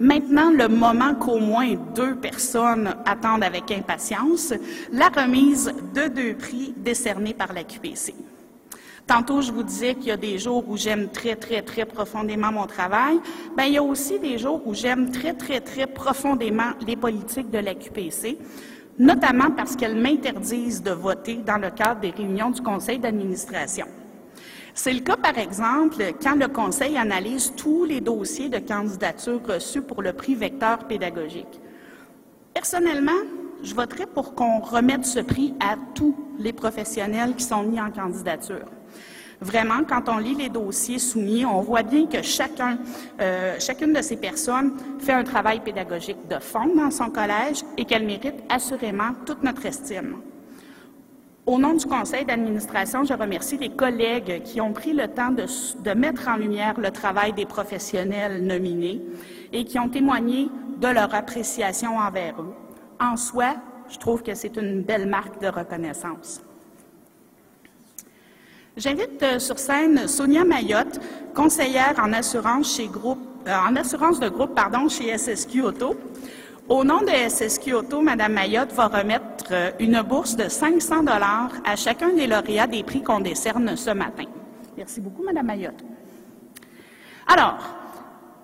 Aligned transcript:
Maintenant, 0.00 0.50
le 0.50 0.66
moment 0.66 1.14
qu'au 1.14 1.38
moins 1.38 1.74
deux 1.94 2.14
personnes 2.14 2.94
attendent 3.04 3.44
avec 3.44 3.70
impatience, 3.70 4.54
la 4.92 5.10
remise 5.10 5.74
de 5.94 6.08
deux 6.08 6.34
prix 6.34 6.72
décernés 6.74 7.34
par 7.34 7.52
la 7.52 7.64
QPC. 7.64 8.14
Tantôt, 9.06 9.42
je 9.42 9.52
vous 9.52 9.62
disais 9.62 9.94
qu'il 9.96 10.06
y 10.06 10.10
a 10.10 10.16
des 10.16 10.38
jours 10.38 10.64
où 10.66 10.78
j'aime 10.78 11.10
très, 11.10 11.36
très, 11.36 11.60
très 11.60 11.84
profondément 11.84 12.50
mon 12.50 12.66
travail. 12.66 13.20
Bien, 13.54 13.66
il 13.66 13.74
y 13.74 13.76
a 13.76 13.82
aussi 13.82 14.18
des 14.18 14.38
jours 14.38 14.62
où 14.66 14.72
j'aime 14.72 15.10
très, 15.10 15.34
très, 15.34 15.60
très 15.60 15.86
profondément 15.86 16.72
les 16.86 16.96
politiques 16.96 17.50
de 17.50 17.58
la 17.58 17.74
QPC, 17.74 18.38
notamment 18.98 19.50
parce 19.50 19.76
qu'elles 19.76 20.00
m'interdisent 20.00 20.82
de 20.82 20.92
voter 20.92 21.40
dans 21.44 21.58
le 21.58 21.68
cadre 21.68 22.00
des 22.00 22.10
réunions 22.10 22.50
du 22.50 22.62
conseil 22.62 22.98
d'administration. 22.98 23.86
C'est 24.74 24.92
le 24.92 25.00
cas, 25.00 25.16
par 25.16 25.36
exemple, 25.38 26.02
quand 26.22 26.36
le 26.36 26.48
Conseil 26.48 26.96
analyse 26.96 27.52
tous 27.56 27.84
les 27.84 28.00
dossiers 28.00 28.48
de 28.48 28.58
candidature 28.58 29.40
reçus 29.46 29.82
pour 29.82 30.02
le 30.02 30.12
prix 30.12 30.34
Vecteur 30.34 30.78
pédagogique. 30.86 31.60
Personnellement, 32.54 33.12
je 33.62 33.74
voterai 33.74 34.06
pour 34.06 34.34
qu'on 34.34 34.60
remette 34.60 35.04
ce 35.04 35.20
prix 35.20 35.54
à 35.60 35.76
tous 35.94 36.16
les 36.38 36.52
professionnels 36.52 37.34
qui 37.36 37.44
sont 37.44 37.62
mis 37.62 37.80
en 37.80 37.90
candidature. 37.90 38.66
Vraiment, 39.40 39.84
quand 39.88 40.08
on 40.08 40.18
lit 40.18 40.34
les 40.34 40.50
dossiers 40.50 40.98
soumis, 40.98 41.46
on 41.46 41.62
voit 41.62 41.82
bien 41.82 42.06
que 42.06 42.20
chacun, 42.22 42.78
euh, 43.20 43.56
chacune 43.58 43.94
de 43.94 44.02
ces 44.02 44.16
personnes 44.16 44.72
fait 44.98 45.14
un 45.14 45.24
travail 45.24 45.60
pédagogique 45.60 46.28
de 46.28 46.38
fond 46.38 46.74
dans 46.76 46.90
son 46.90 47.08
collège 47.10 47.62
et 47.78 47.86
qu'elle 47.86 48.04
mérite 48.04 48.42
assurément 48.50 49.12
toute 49.24 49.42
notre 49.42 49.64
estime. 49.64 50.16
Au 51.50 51.58
nom 51.58 51.74
du 51.74 51.84
conseil 51.84 52.24
d'administration, 52.24 53.02
je 53.02 53.12
remercie 53.12 53.56
les 53.56 53.70
collègues 53.70 54.40
qui 54.44 54.60
ont 54.60 54.72
pris 54.72 54.92
le 54.92 55.08
temps 55.08 55.32
de, 55.32 55.94
mettre 55.94 56.28
en 56.28 56.36
lumière 56.36 56.78
le 56.78 56.92
travail 56.92 57.32
des 57.32 57.44
professionnels 57.44 58.46
nominés 58.46 59.00
et 59.52 59.64
qui 59.64 59.76
ont 59.80 59.88
témoigné 59.88 60.48
de 60.80 60.86
leur 60.86 61.12
appréciation 61.12 61.98
envers 61.98 62.40
eux. 62.40 62.54
En 63.00 63.16
soi, 63.16 63.56
je 63.88 63.98
trouve 63.98 64.22
que 64.22 64.32
c'est 64.32 64.56
une 64.58 64.82
belle 64.82 65.08
marque 65.08 65.42
de 65.42 65.48
reconnaissance. 65.48 66.40
J'invite 68.76 69.20
euh, 69.24 69.40
sur 69.40 69.58
scène 69.58 70.06
Sonia 70.06 70.44
Mayotte, 70.44 71.00
conseillère 71.34 71.96
en 72.00 72.12
assurance, 72.12 72.78
euh, 72.78 72.86
de 72.86 74.28
groupe 74.28 74.54
pardon, 74.54 74.88
chez 74.88 75.18
SSQ 75.18 75.62
Auto. 75.62 75.96
Au 76.70 76.84
nom 76.84 77.00
de 77.00 77.10
SSQ 77.10 77.74
Auto, 77.74 78.00
Mme 78.00 78.32
Mayotte 78.32 78.72
va 78.74 78.86
remettre 78.86 79.46
euh, 79.50 79.72
une 79.80 80.02
bourse 80.02 80.36
de 80.36 80.48
500 80.48 81.02
dollars 81.02 81.50
à 81.64 81.74
chacun 81.74 82.10
des 82.10 82.28
lauréats 82.28 82.68
des 82.68 82.84
prix 82.84 83.02
qu'on 83.02 83.18
décerne 83.18 83.74
ce 83.74 83.90
matin. 83.90 84.26
Merci 84.76 85.00
beaucoup, 85.00 85.24
Mme 85.24 85.44
Mayotte. 85.44 85.84
Alors, 87.26 87.58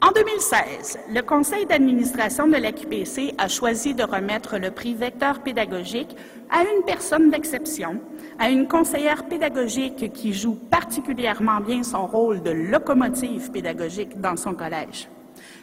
en 0.02 0.10
2016, 0.10 0.98
le 1.14 1.20
conseil 1.20 1.66
d'administration 1.66 2.48
de 2.48 2.56
l'AQPC 2.56 3.36
a 3.38 3.46
choisi 3.46 3.94
de 3.94 4.02
remettre 4.02 4.58
le 4.58 4.72
prix 4.72 4.94
Vecteur 4.94 5.44
pédagogique 5.44 6.16
à 6.50 6.62
une 6.62 6.82
personne 6.84 7.30
d'exception, 7.30 8.00
à 8.40 8.50
une 8.50 8.66
conseillère 8.66 9.26
pédagogique 9.26 10.12
qui 10.12 10.32
joue 10.32 10.56
particulièrement 10.56 11.60
bien 11.60 11.84
son 11.84 12.08
rôle 12.08 12.42
de 12.42 12.50
locomotive 12.50 13.52
pédagogique 13.52 14.20
dans 14.20 14.36
son 14.36 14.54
collège. 14.54 15.08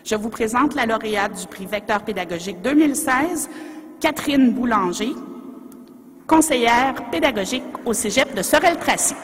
Je 0.04 0.16
vous 0.16 0.30
présente 0.30 0.76
la 0.76 0.86
lauréate 0.86 1.40
du 1.40 1.48
prix 1.48 1.66
Vecteur 1.66 2.04
pédagogique 2.04 2.62
2016, 2.62 3.50
Catherine 4.02 4.52
Boulanger, 4.52 5.14
conseillère 6.28 7.10
pédagogique 7.10 7.64
au 7.86 7.94
Cégep 7.94 8.36
de 8.36 8.42
Sorel-Tracy. 8.42 9.16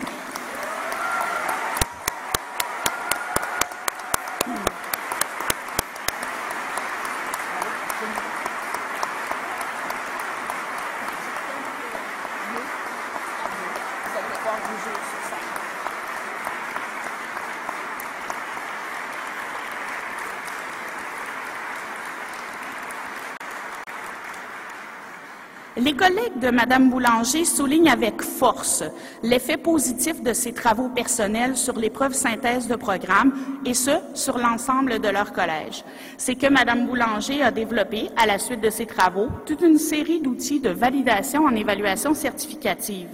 Les 25.77 25.93
collègues 25.93 26.39
de 26.41 26.49
Mme 26.49 26.89
Boulanger 26.89 27.45
soulignent 27.45 27.91
avec 27.91 28.23
force 28.23 28.83
l'effet 29.21 29.55
positif 29.55 30.21
de 30.23 30.33
ses 30.33 30.51
travaux 30.51 30.89
personnels 30.89 31.55
sur 31.55 31.77
l'épreuve 31.77 32.13
synthèse 32.13 32.67
de 32.67 32.75
programme, 32.75 33.33
et 33.65 33.75
ce, 33.75 33.91
sur 34.15 34.39
l'ensemble 34.39 34.99
de 34.99 35.07
leur 35.09 35.31
collège. 35.31 35.83
C'est 36.17 36.35
que 36.35 36.47
Mme 36.47 36.87
Boulanger 36.87 37.43
a 37.43 37.51
développé, 37.51 38.09
à 38.17 38.25
la 38.25 38.39
suite 38.39 38.61
de 38.61 38.71
ses 38.71 38.87
travaux, 38.87 39.27
toute 39.45 39.61
une 39.61 39.77
série 39.77 40.21
d'outils 40.21 40.59
de 40.59 40.71
validation 40.71 41.45
en 41.45 41.55
évaluation 41.55 42.15
certificative. 42.15 43.09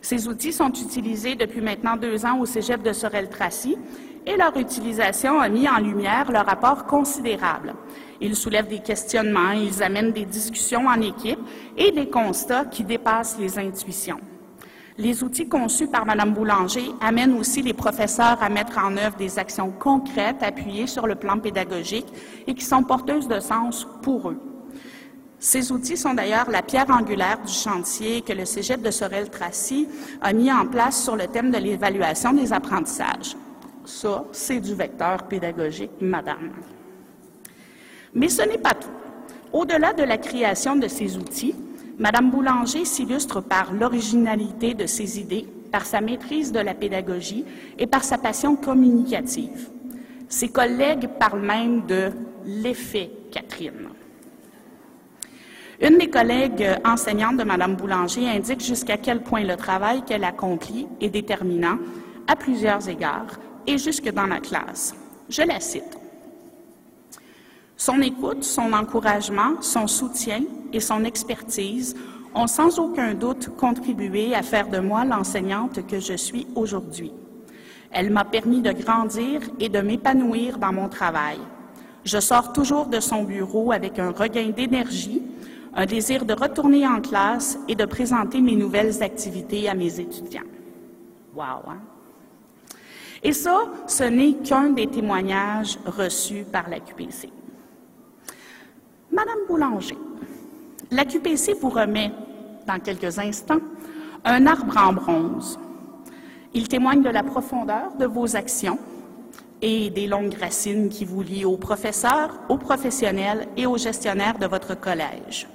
Ces 0.00 0.26
outils 0.26 0.52
sont 0.52 0.72
utilisés 0.72 1.34
depuis 1.34 1.60
maintenant 1.60 1.96
deux 1.96 2.24
ans 2.24 2.40
au 2.40 2.46
Cégep 2.46 2.82
de 2.82 2.92
Sorel-Tracy 2.92 3.76
et 4.26 4.36
leur 4.36 4.56
utilisation 4.56 5.40
a 5.40 5.48
mis 5.48 5.68
en 5.68 5.78
lumière 5.78 6.30
leur 6.30 6.48
apport 6.48 6.86
considérable. 6.86 7.74
Ils 8.20 8.36
soulèvent 8.36 8.68
des 8.68 8.78
questionnements, 8.78 9.50
ils 9.50 9.82
amènent 9.82 10.12
des 10.12 10.24
discussions 10.24 10.86
en 10.86 11.00
équipe 11.00 11.40
et 11.76 11.90
des 11.90 12.08
constats 12.08 12.66
qui 12.66 12.84
dépassent 12.84 13.36
les 13.38 13.58
intuitions. 13.58 14.20
Les 14.98 15.24
outils 15.24 15.48
conçus 15.48 15.88
par 15.88 16.04
Mme 16.04 16.34
Boulanger 16.34 16.92
amènent 17.00 17.38
aussi 17.38 17.62
les 17.62 17.72
professeurs 17.72 18.42
à 18.42 18.48
mettre 18.50 18.78
en 18.78 18.96
œuvre 18.96 19.16
des 19.16 19.38
actions 19.38 19.70
concrètes 19.70 20.42
appuyées 20.42 20.86
sur 20.86 21.06
le 21.06 21.14
plan 21.14 21.38
pédagogique 21.38 22.06
et 22.46 22.54
qui 22.54 22.64
sont 22.64 22.82
porteuses 22.82 23.26
de 23.26 23.40
sens 23.40 23.88
pour 24.02 24.30
eux. 24.30 24.38
Ces 25.38 25.72
outils 25.72 25.96
sont 25.96 26.14
d'ailleurs 26.14 26.50
la 26.50 26.62
pierre 26.62 26.90
angulaire 26.90 27.38
du 27.44 27.52
chantier 27.52 28.20
que 28.20 28.32
le 28.32 28.44
Cégep 28.44 28.80
de 28.80 28.92
Sorel-Tracy 28.92 29.88
a 30.20 30.32
mis 30.32 30.52
en 30.52 30.66
place 30.66 31.02
sur 31.02 31.16
le 31.16 31.26
thème 31.26 31.50
de 31.50 31.58
l'évaluation 31.58 32.32
des 32.32 32.52
apprentissages. 32.52 33.34
Ça, 33.84 34.24
c'est 34.32 34.60
du 34.60 34.74
vecteur 34.74 35.24
pédagogique, 35.24 35.90
madame. 36.00 36.52
Mais 38.14 38.28
ce 38.28 38.42
n'est 38.42 38.58
pas 38.58 38.74
tout. 38.74 38.88
Au-delà 39.52 39.92
de 39.92 40.02
la 40.02 40.18
création 40.18 40.76
de 40.76 40.88
ces 40.88 41.16
outils, 41.16 41.54
Madame 41.98 42.30
Boulanger 42.30 42.84
s'illustre 42.84 43.40
par 43.40 43.72
l'originalité 43.72 44.74
de 44.74 44.86
ses 44.86 45.20
idées, 45.20 45.46
par 45.70 45.84
sa 45.84 46.00
maîtrise 46.00 46.52
de 46.52 46.60
la 46.60 46.74
pédagogie 46.74 47.44
et 47.78 47.86
par 47.86 48.02
sa 48.04 48.18
passion 48.18 48.56
communicative. 48.56 49.70
Ses 50.28 50.48
collègues 50.48 51.08
parlent 51.18 51.44
même 51.44 51.86
de 51.86 52.10
l'effet 52.46 53.10
Catherine. 53.30 53.88
Une 55.80 55.98
des 55.98 56.08
collègues 56.08 56.66
enseignantes 56.84 57.36
de 57.38 57.44
Madame 57.44 57.76
Boulanger 57.76 58.28
indique 58.28 58.64
jusqu'à 58.64 58.96
quel 58.96 59.22
point 59.22 59.44
le 59.44 59.56
travail 59.56 60.02
qu'elle 60.02 60.24
accomplit 60.24 60.86
est 61.00 61.10
déterminant 61.10 61.78
à 62.26 62.36
plusieurs 62.36 62.88
égards 62.88 63.38
et 63.66 63.78
jusque 63.78 64.10
dans 64.12 64.26
la 64.26 64.40
classe. 64.40 64.94
Je 65.28 65.42
la 65.42 65.60
cite. 65.60 65.98
Son 67.76 68.00
écoute, 68.00 68.44
son 68.44 68.72
encouragement, 68.72 69.60
son 69.60 69.86
soutien 69.86 70.42
et 70.72 70.80
son 70.80 71.04
expertise 71.04 71.96
ont 72.34 72.46
sans 72.46 72.78
aucun 72.78 73.14
doute 73.14 73.50
contribué 73.56 74.34
à 74.34 74.42
faire 74.42 74.68
de 74.68 74.78
moi 74.78 75.04
l'enseignante 75.04 75.86
que 75.86 75.98
je 75.98 76.14
suis 76.14 76.46
aujourd'hui. 76.54 77.12
Elle 77.90 78.10
m'a 78.10 78.24
permis 78.24 78.62
de 78.62 78.72
grandir 78.72 79.40
et 79.60 79.68
de 79.68 79.80
m'épanouir 79.80 80.58
dans 80.58 80.72
mon 80.72 80.88
travail. 80.88 81.38
Je 82.04 82.18
sors 82.18 82.52
toujours 82.52 82.86
de 82.86 83.00
son 83.00 83.24
bureau 83.24 83.72
avec 83.72 83.98
un 83.98 84.10
regain 84.10 84.50
d'énergie, 84.50 85.22
un 85.74 85.86
désir 85.86 86.24
de 86.24 86.34
retourner 86.34 86.86
en 86.86 87.00
classe 87.00 87.58
et 87.68 87.74
de 87.74 87.84
présenter 87.84 88.40
mes 88.40 88.56
nouvelles 88.56 89.02
activités 89.02 89.68
à 89.68 89.74
mes 89.74 90.00
étudiants. 90.00 90.42
Wow! 91.34 91.68
Hein? 91.68 91.78
Et 93.22 93.32
ça, 93.32 93.64
ce 93.86 94.04
n'est 94.04 94.34
qu'un 94.34 94.70
des 94.70 94.88
témoignages 94.88 95.78
reçus 95.86 96.44
par 96.50 96.68
la 96.68 96.80
QPC. 96.80 97.30
Madame 99.12 99.46
Boulanger, 99.46 99.98
la 100.90 101.04
QPC 101.04 101.54
vous 101.54 101.68
remet, 101.70 102.10
dans 102.66 102.80
quelques 102.80 103.18
instants, 103.18 103.60
un 104.24 104.46
arbre 104.46 104.76
en 104.76 104.92
bronze. 104.92 105.58
Il 106.54 106.68
témoigne 106.68 107.02
de 107.02 107.10
la 107.10 107.22
profondeur 107.22 107.94
de 107.98 108.06
vos 108.06 108.36
actions 108.36 108.78
et 109.60 109.90
des 109.90 110.08
longues 110.08 110.34
racines 110.34 110.88
qui 110.88 111.04
vous 111.04 111.22
lient 111.22 111.44
aux 111.44 111.56
professeurs, 111.56 112.40
aux 112.48 112.58
professionnels 112.58 113.46
et 113.56 113.66
aux 113.66 113.78
gestionnaires 113.78 114.38
de 114.38 114.46
votre 114.46 114.78
collège. 114.78 115.46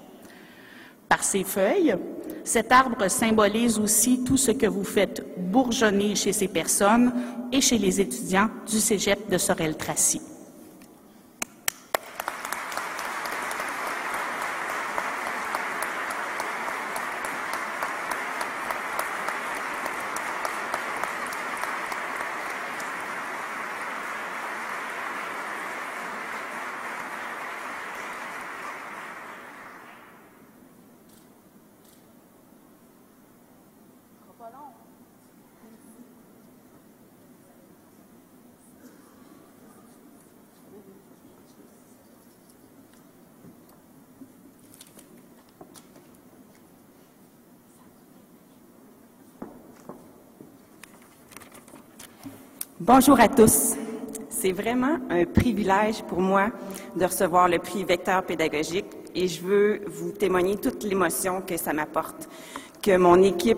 Par 1.10 1.24
ses 1.24 1.44
feuilles, 1.44 1.96
cet 2.48 2.72
arbre 2.72 3.10
symbolise 3.10 3.78
aussi 3.78 4.24
tout 4.24 4.38
ce 4.38 4.52
que 4.52 4.68
vous 4.68 4.86
faites 4.86 5.22
bourgeonner 5.38 6.16
chez 6.16 6.32
ces 6.32 6.48
personnes 6.48 7.12
et 7.52 7.60
chez 7.60 7.78
les 7.78 8.00
étudiants 8.00 8.50
du 8.66 8.80
Cégep 8.80 9.30
de 9.30 9.38
Sorel-Tracy. 9.38 10.22
Bonjour 52.80 53.20
à 53.20 53.28
tous. 53.28 53.76
C'est 54.30 54.52
vraiment 54.52 55.00
un 55.10 55.26
privilège 55.26 56.04
pour 56.04 56.22
moi 56.22 56.50
de 56.96 57.06
recevoir 57.06 57.50
le 57.50 57.58
prix 57.58 57.84
Vecteur 57.84 58.22
pédagogique 58.22 58.86
et 59.16 59.28
je 59.28 59.42
veux 59.42 59.82
vous 59.88 60.12
témoigner 60.12 60.58
toute 60.58 60.84
l'émotion 60.84 61.42
que 61.42 61.58
ça 61.58 61.74
m'apporte. 61.74 62.30
Que 62.84 62.96
mon 62.96 63.24
équipe 63.24 63.58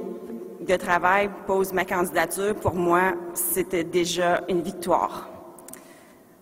de 0.62 0.74
travail 0.78 1.30
pose 1.46 1.74
ma 1.74 1.84
candidature, 1.84 2.56
pour 2.56 2.76
moi, 2.76 3.12
c'était 3.34 3.84
déjà 3.84 4.40
une 4.48 4.62
victoire. 4.62 5.28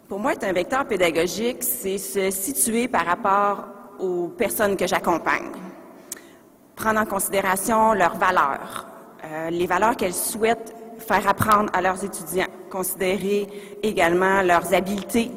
Pour 0.08 0.20
moi, 0.20 0.34
être 0.34 0.44
un 0.44 0.54
vecteur 0.54 0.86
pédagogique, 0.86 1.64
c'est 1.64 1.98
se 1.98 2.30
situer 2.30 2.88
par 2.88 3.08
rapport 3.08 3.66
aux 3.98 4.28
personnes 4.28 4.78
que 4.78 4.86
j'accompagne. 4.86 5.50
Prendre 6.76 7.00
en 7.00 7.06
considération 7.08 7.94
leurs 7.94 8.18
valeurs, 8.18 8.86
euh, 9.26 9.50
les 9.50 9.66
valeurs 9.66 9.96
qu'elles 9.96 10.14
souhaitent 10.14 10.76
faire 11.00 11.28
apprendre 11.28 11.72
à 11.74 11.82
leurs 11.82 12.04
étudiants, 12.04 12.46
considérer 12.70 13.48
également 13.84 14.42
leurs 14.42 14.74
habiletés, 14.74 15.32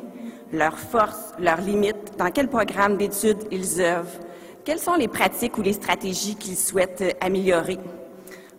leurs 0.53 0.79
forces, 0.79 1.32
leurs 1.38 1.61
limites, 1.61 2.17
dans 2.19 2.31
quel 2.31 2.49
programme 2.49 2.97
d'études 2.97 3.44
ils 3.50 3.81
œuvrent, 3.81 4.21
quelles 4.65 4.79
sont 4.79 4.94
les 4.94 5.09
pratiques 5.09 5.56
ou 5.59 5.62
les 5.62 5.73
stratégies 5.73 6.37
qu'ils 6.37 6.56
souhaitent 6.56 7.17
améliorer. 7.21 7.79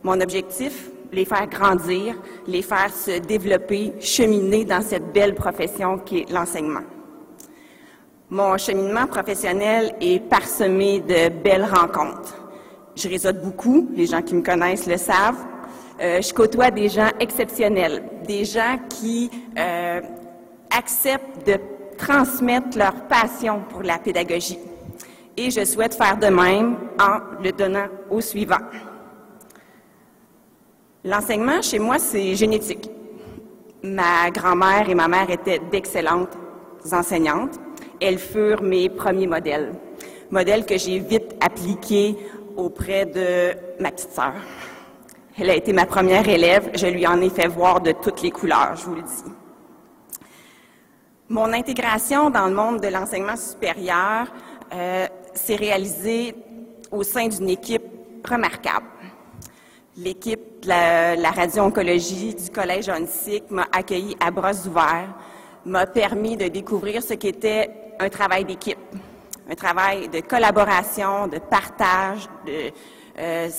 Mon 0.03 0.19
objectif, 0.19 0.89
les 1.11 1.25
faire 1.25 1.47
grandir, 1.47 2.15
les 2.47 2.61
faire 2.61 2.91
se 2.93 3.19
développer, 3.19 3.93
cheminer 3.99 4.65
dans 4.65 4.81
cette 4.81 5.11
belle 5.13 5.35
profession 5.35 5.97
qui 5.99 6.19
est 6.19 6.31
l'enseignement. 6.31 6.81
Mon 8.29 8.57
cheminement 8.57 9.07
professionnel 9.07 9.93
est 9.99 10.19
parsemé 10.19 11.01
de 11.01 11.29
belles 11.29 11.65
rencontres. 11.65 12.37
Je 12.95 13.09
réseaute 13.09 13.41
beaucoup, 13.41 13.89
les 13.93 14.05
gens 14.05 14.21
qui 14.21 14.35
me 14.35 14.41
connaissent 14.41 14.87
le 14.87 14.97
savent. 14.97 15.45
Euh, 16.01 16.19
je 16.19 16.33
côtoie 16.33 16.71
des 16.71 16.89
gens 16.89 17.09
exceptionnels, 17.19 18.03
des 18.25 18.43
gens 18.43 18.79
qui 18.89 19.29
euh, 19.55 20.01
acceptent 20.75 21.45
de 21.45 21.57
transmettre 21.95 22.75
leur 22.75 22.95
passion 23.07 23.61
pour 23.69 23.83
la 23.83 23.99
pédagogie. 23.99 24.57
Et 25.37 25.51
je 25.51 25.63
souhaite 25.63 25.93
faire 25.93 26.17
de 26.17 26.25
même 26.25 26.75
en 26.99 27.43
le 27.43 27.51
donnant 27.51 27.85
au 28.09 28.19
suivant. 28.19 28.61
L'enseignement, 31.03 31.61
chez 31.61 31.77
moi, 31.77 31.99
c'est 31.99 32.33
génétique. 32.35 32.89
Ma 33.83 34.31
grand-mère 34.31 34.89
et 34.89 34.95
ma 34.95 35.07
mère 35.07 35.29
étaient 35.29 35.59
d'excellentes 35.71 36.35
enseignantes. 36.91 37.59
Elles 37.99 38.19
furent 38.19 38.63
mes 38.63 38.89
premiers 38.89 39.27
modèles, 39.27 39.71
modèles 40.31 40.65
que 40.65 40.77
j'ai 40.79 40.97
vite 40.97 41.35
appliqués 41.39 42.17
auprès 42.57 43.05
de 43.05 43.53
ma 43.79 43.91
petite 43.91 44.11
sœur. 44.11 44.33
Elle 45.37 45.49
a 45.49 45.55
été 45.55 45.71
ma 45.71 45.85
première 45.85 46.27
élève. 46.27 46.71
Je 46.75 46.87
lui 46.87 47.07
en 47.07 47.21
ai 47.21 47.29
fait 47.29 47.47
voir 47.47 47.81
de 47.81 47.93
toutes 47.93 48.21
les 48.21 48.31
couleurs, 48.31 48.75
je 48.75 48.85
vous 48.85 48.95
le 48.95 49.01
dis. 49.01 49.31
Mon 51.29 51.53
intégration 51.53 52.29
dans 52.29 52.47
le 52.47 52.53
monde 52.53 52.81
de 52.81 52.87
l'enseignement 52.89 53.37
supérieur 53.37 54.27
euh, 54.73 55.07
s'est 55.33 55.55
réalisée 55.55 56.35
au 56.91 57.03
sein 57.03 57.27
d'une 57.27 57.49
équipe 57.49 57.83
remarquable. 58.27 58.87
L'équipe 59.95 60.63
de 60.63 60.67
la, 60.67 61.31
radio-oncologie 61.31 62.35
du 62.35 62.49
Collège 62.49 62.89
Onsic 62.89 63.49
m'a 63.49 63.67
accueilli 63.71 64.17
à 64.19 64.29
bras 64.31 64.53
ouverts, 64.67 65.13
m'a 65.65 65.85
permis 65.85 66.35
de 66.35 66.49
découvrir 66.49 67.01
ce 67.01 67.13
qu'était 67.13 67.69
un 67.99 68.09
travail 68.09 68.43
d'équipe, 68.43 68.77
un 69.49 69.55
travail 69.55 70.09
de 70.09 70.19
collaboration, 70.19 71.27
de 71.27 71.39
partage, 71.39 72.27
de 72.45 72.71
euh, 73.19 73.49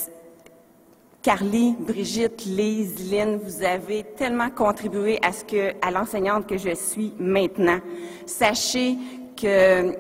Carly, 1.23 1.77
Brigitte, 1.79 2.45
Lise, 2.47 3.13
Lynn, 3.13 3.39
vous 3.39 3.63
avez 3.63 4.03
tellement 4.17 4.51
contribué 4.51 5.21
à 5.23 5.33
ce 5.33 5.45
que, 5.45 5.73
à 5.81 5.93
l'enseignante 5.93 6.49
que 6.49 6.59
je 6.59 6.75
suis 6.75 7.15
maintenant. 7.17 7.79
Sachez 8.27 8.97
que 9.41 9.95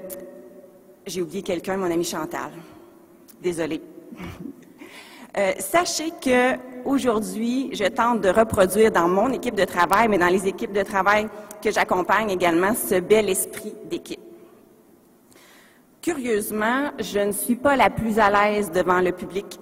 j'ai 1.06 1.22
oublié 1.22 1.42
quelqu'un, 1.42 1.76
mon 1.76 1.90
ami 1.90 2.02
Chantal. 2.02 2.50
Désolée. 3.40 3.80
Euh, 5.38 5.52
sachez 5.60 6.10
que 6.20 6.56
aujourd'hui, 6.84 7.70
je 7.72 7.84
tente 7.84 8.20
de 8.20 8.28
reproduire 8.28 8.90
dans 8.90 9.08
mon 9.08 9.32
équipe 9.32 9.54
de 9.54 9.64
travail, 9.64 10.08
mais 10.08 10.18
dans 10.18 10.26
les 10.26 10.48
équipes 10.48 10.72
de 10.72 10.82
travail 10.82 11.28
que 11.62 11.70
j'accompagne 11.70 12.30
également, 12.30 12.74
ce 12.74 12.98
bel 12.98 13.30
esprit 13.30 13.74
d'équipe. 13.88 14.20
Curieusement, 16.02 16.90
je 16.98 17.20
ne 17.20 17.32
suis 17.32 17.54
pas 17.54 17.76
la 17.76 17.90
plus 17.90 18.18
à 18.18 18.28
l'aise 18.28 18.72
devant 18.72 19.00
le 19.00 19.12
public 19.12 19.60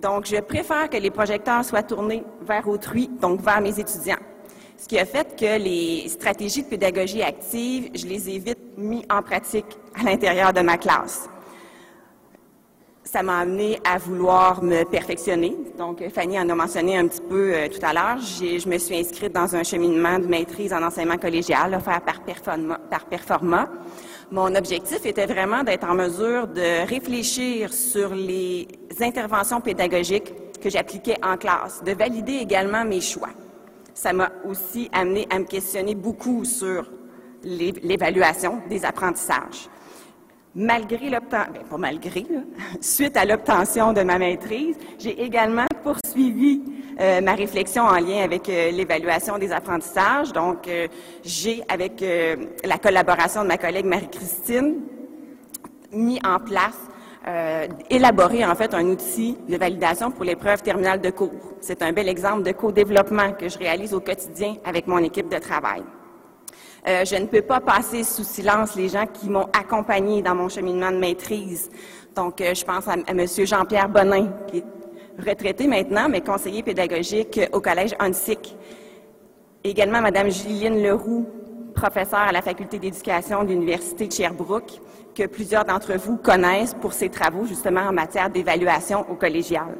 donc, 0.00 0.26
je 0.26 0.36
préfère 0.40 0.90
que 0.90 0.96
les 0.96 1.10
projecteurs 1.10 1.64
soient 1.64 1.82
tournés 1.82 2.22
vers 2.42 2.68
autrui, 2.68 3.08
donc 3.20 3.40
vers 3.40 3.60
mes 3.60 3.78
étudiants. 3.80 4.18
Ce 4.76 4.86
qui 4.86 4.98
a 4.98 5.06
fait 5.06 5.34
que 5.36 5.58
les 5.58 6.06
stratégies 6.08 6.62
de 6.62 6.68
pédagogie 6.68 7.22
active, 7.22 7.90
je 7.94 8.06
les 8.06 8.28
ai 8.28 8.38
vite 8.38 8.58
mis 8.76 9.04
en 9.10 9.22
pratique 9.22 9.78
à 9.98 10.02
l'intérieur 10.02 10.52
de 10.52 10.60
ma 10.60 10.76
classe. 10.76 11.30
Ça 13.04 13.22
m'a 13.22 13.38
amené 13.38 13.78
à 13.84 13.96
vouloir 13.96 14.62
me 14.62 14.84
perfectionner. 14.84 15.56
Donc, 15.78 16.06
Fanny 16.10 16.38
en 16.38 16.48
a 16.50 16.54
mentionné 16.54 16.98
un 16.98 17.06
petit 17.06 17.22
peu 17.22 17.54
euh, 17.54 17.68
tout 17.68 17.78
à 17.82 17.94
l'heure. 17.94 18.18
Je 18.18 18.68
me 18.68 18.76
suis 18.76 18.98
inscrite 18.98 19.32
dans 19.32 19.54
un 19.56 19.62
cheminement 19.62 20.18
de 20.18 20.26
maîtrise 20.26 20.74
en 20.74 20.82
enseignement 20.82 21.16
collégial 21.16 21.72
offert 21.72 22.02
par 22.02 22.20
Performa. 22.20 22.78
Par 22.90 23.06
Performa. 23.06 23.68
Mon 24.32 24.56
objectif 24.56 25.06
était 25.06 25.26
vraiment 25.26 25.62
d'être 25.62 25.88
en 25.88 25.94
mesure 25.94 26.48
de 26.48 26.84
réfléchir 26.88 27.72
sur 27.72 28.12
les 28.12 28.66
interventions 29.00 29.60
pédagogiques 29.60 30.32
que 30.60 30.68
j'appliquais 30.68 31.16
en 31.22 31.36
classe, 31.36 31.82
de 31.84 31.92
valider 31.92 32.34
également 32.34 32.84
mes 32.84 33.00
choix. 33.00 33.30
Ça 33.94 34.12
m'a 34.12 34.32
aussi 34.44 34.90
amené 34.92 35.28
à 35.30 35.38
me 35.38 35.44
questionner 35.44 35.94
beaucoup 35.94 36.44
sur 36.44 36.90
l'évaluation 37.44 38.62
des 38.68 38.84
apprentissages. 38.84 39.68
Malgré 40.56 41.08
l'obtention, 41.08 41.52
ben, 41.52 41.62
pas 41.62 41.78
malgré, 41.78 42.26
suite 42.80 43.16
à 43.16 43.24
l'obtention 43.24 43.92
de 43.92 44.02
ma 44.02 44.18
maîtrise, 44.18 44.76
j'ai 44.98 45.22
également 45.22 45.66
poursuivi 45.84 46.62
euh, 46.98 47.20
ma 47.20 47.34
réflexion 47.34 47.82
en 47.82 47.96
lien 47.96 48.22
avec 48.22 48.48
euh, 48.48 48.70
l'évaluation 48.70 49.36
des 49.36 49.52
apprentissages. 49.52 50.32
Donc, 50.32 50.66
euh, 50.66 50.88
j'ai, 51.22 51.62
avec 51.68 52.02
la 52.64 52.78
collaboration 52.78 53.42
de 53.42 53.48
ma 53.48 53.58
collègue 53.58 53.84
Marie-Christine, 53.84 54.76
mis 55.92 56.18
en 56.24 56.38
place, 56.38 56.78
élaboré 57.90 58.44
en 58.46 58.54
fait 58.54 58.72
un 58.72 58.86
outil 58.86 59.36
de 59.48 59.56
validation 59.56 60.12
pour 60.12 60.24
l'épreuve 60.24 60.62
terminale 60.62 61.00
de 61.00 61.10
cours. 61.10 61.56
C'est 61.60 61.82
un 61.82 61.92
bel 61.92 62.08
exemple 62.08 62.44
de 62.44 62.52
co-développement 62.52 63.32
que 63.32 63.48
je 63.48 63.58
réalise 63.58 63.92
au 63.94 63.98
quotidien 64.00 64.54
avec 64.64 64.86
mon 64.86 64.98
équipe 64.98 65.28
de 65.28 65.38
travail. 65.38 65.82
je 66.86 67.16
ne 67.16 67.26
peux 67.26 67.42
pas 67.42 67.58
passer 67.58 68.04
sous 68.04 68.22
silence 68.22 68.76
les 68.76 68.88
gens 68.88 69.06
qui 69.06 69.28
m'ont 69.28 69.48
accompagné 69.52 70.22
dans 70.22 70.36
mon 70.36 70.48
cheminement 70.48 70.92
de 70.92 70.98
maîtrise. 70.98 71.68
Donc, 72.14 72.36
je 72.38 72.64
pense 72.64 72.86
à, 72.86 72.92
à 72.92 73.10
M. 73.10 73.26
Jean-Pierre 73.26 73.88
Bonin, 73.88 74.28
qui 74.46 74.58
est 74.58 74.64
retraité 75.18 75.66
maintenant, 75.66 76.08
mais 76.08 76.20
conseiller 76.20 76.62
pédagogique 76.62 77.40
au 77.52 77.60
Collège 77.60 77.94
Hunsick. 77.98 78.56
Également 79.64 80.00
Mme 80.00 80.30
Julienne 80.30 80.82
Leroux, 80.82 81.26
professeure 81.74 82.20
à 82.20 82.32
la 82.32 82.42
Faculté 82.42 82.78
d'éducation 82.78 83.44
de 83.44 83.48
l'Université 83.48 84.06
de 84.06 84.12
Sherbrooke, 84.12 84.80
que 85.14 85.26
plusieurs 85.26 85.64
d'entre 85.64 85.94
vous 85.94 86.16
connaissent 86.16 86.74
pour 86.74 86.92
ses 86.92 87.08
travaux 87.08 87.46
justement 87.46 87.82
en 87.82 87.92
matière 87.92 88.30
d'évaluation 88.30 89.04
au 89.10 89.14
collégial. 89.14 89.76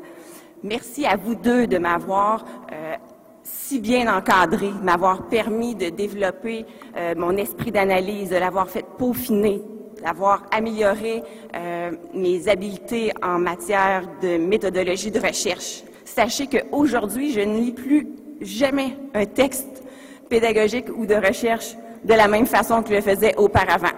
Merci 0.62 1.06
à 1.06 1.16
vous 1.16 1.34
deux 1.34 1.66
de 1.66 1.78
m'avoir 1.78 2.44
euh, 2.72 2.94
si 3.42 3.78
bien 3.80 4.12
encadré, 4.14 4.70
m'avoir 4.82 5.28
permis 5.28 5.74
de 5.74 5.88
développer 5.88 6.66
euh, 6.96 7.14
mon 7.16 7.36
esprit 7.36 7.70
d'analyse, 7.70 8.30
de 8.30 8.36
l'avoir 8.36 8.68
fait 8.68 8.84
peaufiner 8.98 9.62
d'avoir 10.06 10.44
amélioré 10.52 11.24
euh, 11.56 11.90
mes 12.14 12.48
habiletés 12.48 13.10
en 13.24 13.40
matière 13.40 14.04
de 14.22 14.38
méthodologie 14.38 15.10
de 15.10 15.18
recherche. 15.18 15.82
Sachez 16.04 16.46
qu'aujourd'hui, 16.46 17.32
je 17.32 17.40
ne 17.40 17.58
lis 17.58 17.72
plus 17.72 18.06
jamais 18.40 18.96
un 19.14 19.26
texte 19.26 19.82
pédagogique 20.30 20.86
ou 20.96 21.06
de 21.06 21.14
recherche 21.14 21.74
de 22.04 22.14
la 22.14 22.28
même 22.28 22.46
façon 22.46 22.82
que 22.82 22.90
je 22.90 22.94
le 22.94 23.00
faisais 23.00 23.34
auparavant. 23.36 23.96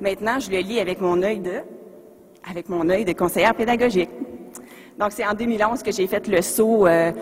Maintenant, 0.00 0.40
je 0.40 0.50
le 0.50 0.58
lis 0.58 0.80
avec 0.80 1.00
mon 1.00 1.22
œil 1.22 1.38
de, 1.38 1.60
avec 2.50 2.68
mon 2.68 2.88
œil 2.90 3.04
de 3.04 3.12
conseillère 3.12 3.54
pédagogique. 3.54 4.10
Donc, 4.98 5.12
c'est 5.12 5.24
en 5.24 5.34
2011 5.34 5.80
que 5.84 5.92
j'ai 5.92 6.08
fait 6.08 6.26
le 6.26 6.42
saut 6.42 6.88
euh, 6.88 7.12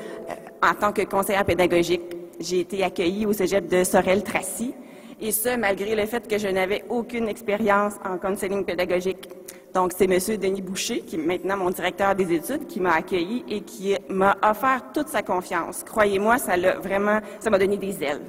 en 0.62 0.74
tant 0.74 0.92
que 0.92 1.02
conseillère 1.02 1.44
pédagogique. 1.44 2.00
J'ai 2.40 2.60
été 2.60 2.82
accueillie 2.84 3.26
au 3.26 3.34
cégep 3.34 3.68
de 3.68 3.84
Sorel-Tracy 3.84 4.72
et 5.20 5.32
ce, 5.32 5.56
malgré 5.56 5.94
le 5.94 6.06
fait 6.06 6.26
que 6.28 6.38
je 6.38 6.48
n'avais 6.48 6.84
aucune 6.88 7.28
expérience 7.28 7.94
en 8.04 8.18
counseling 8.18 8.64
pédagogique. 8.64 9.28
Donc, 9.74 9.92
c'est 9.96 10.04
M. 10.04 10.38
Denis 10.38 10.62
Boucher, 10.62 11.00
qui 11.00 11.16
est 11.16 11.18
maintenant 11.18 11.56
mon 11.56 11.70
directeur 11.70 12.14
des 12.14 12.32
études, 12.32 12.66
qui 12.68 12.80
m'a 12.80 12.94
accueilli 12.94 13.44
et 13.48 13.60
qui 13.62 13.96
m'a 14.08 14.36
offert 14.42 14.92
toute 14.92 15.08
sa 15.08 15.22
confiance. 15.22 15.82
Croyez-moi, 15.84 16.38
ça 16.38 16.56
l'a 16.56 16.78
vraiment, 16.78 17.18
ça 17.40 17.50
m'a 17.50 17.58
donné 17.58 17.76
des 17.76 18.04
ailes. 18.04 18.22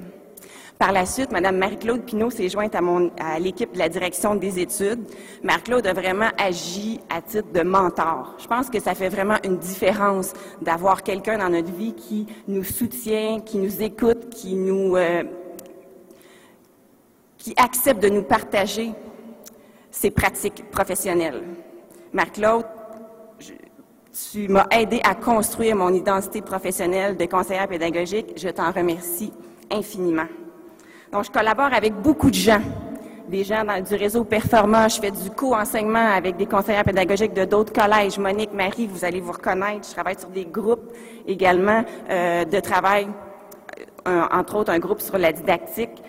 Par 0.80 0.92
la 0.92 1.06
suite, 1.06 1.32
Mme 1.32 1.58
Marie-Claude 1.58 2.02
Pinault 2.02 2.32
s'est 2.32 2.50
jointe 2.50 2.76
à, 2.76 2.82
à 3.20 3.40
l'équipe 3.40 3.72
de 3.72 3.78
la 3.78 3.88
direction 3.88 4.36
des 4.36 4.60
études. 4.60 5.06
Marie-Claude 5.42 5.88
a 5.88 5.94
vraiment 5.94 6.30
agi 6.38 7.00
à 7.10 7.22
titre 7.22 7.50
de 7.54 7.62
mentor. 7.62 8.36
Je 8.40 8.48
pense 8.48 8.70
que 8.70 8.82
ça 8.82 8.94
fait 8.94 9.08
vraiment 9.08 9.38
une 9.46 9.58
différence 9.58 10.34
d'avoir 10.62 11.04
quelqu'un 11.04 11.38
dans 11.38 11.50
notre 11.50 11.72
vie 11.72 11.94
qui 11.94 12.26
nous 12.48 12.64
soutient, 12.64 13.40
qui 13.40 13.58
nous 13.58 13.82
écoute, 13.82 14.30
qui 14.32 14.56
nous 14.56 14.98
euh, 14.98 15.24
qui 17.46 17.54
accepte 17.58 18.02
de 18.02 18.10
nous 18.10 18.24
partager 18.24 18.92
ses 19.92 20.10
pratiques 20.10 20.64
professionnelles. 20.72 21.44
Marie-Claude, 22.12 22.66
tu 24.32 24.48
m'as 24.48 24.66
aidé 24.72 25.00
à 25.04 25.14
construire 25.14 25.76
mon 25.76 25.94
identité 25.94 26.42
professionnelle 26.42 27.16
de 27.16 27.26
conseillère 27.26 27.68
pédagogique. 27.68 28.34
Je 28.36 28.50
t'en 28.50 28.72
remercie 28.72 29.32
infiniment. 29.72 30.26
Donc, 31.12 31.26
je 31.26 31.30
collabore 31.30 31.72
avec 31.72 31.94
beaucoup 31.94 32.32
de 32.32 32.36
gens, 32.36 32.64
des 33.30 33.44
gens 33.44 33.64
du 33.88 33.94
réseau 33.94 34.24
Performant. 34.24 34.88
Je 34.88 35.00
fais 35.00 35.12
du 35.12 35.30
co-enseignement 35.30 36.14
avec 36.16 36.38
des 36.38 36.48
conseillères 36.48 36.84
pédagogiques 36.84 37.36
de 37.36 37.46
d'autres 37.46 37.74
collèges. 37.74 38.18
Monique, 38.18 38.54
Marie, 38.54 38.88
vous 38.88 39.06
allez 39.06 39.22
vous 39.22 39.34
reconnaître. 39.34 39.88
Je 39.88 39.94
travaille 39.94 40.18
sur 40.18 40.30
des 40.30 40.46
groupes 40.46 40.92
également 41.28 41.86
euh, 42.10 42.44
de 42.44 42.60
travail, 42.60 43.08
euh, 44.08 44.24
entre 44.32 44.56
autres 44.56 44.72
un 44.72 44.80
groupe 44.80 45.00
sur 45.00 45.20
la 45.20 45.32
didactique. 45.32 46.02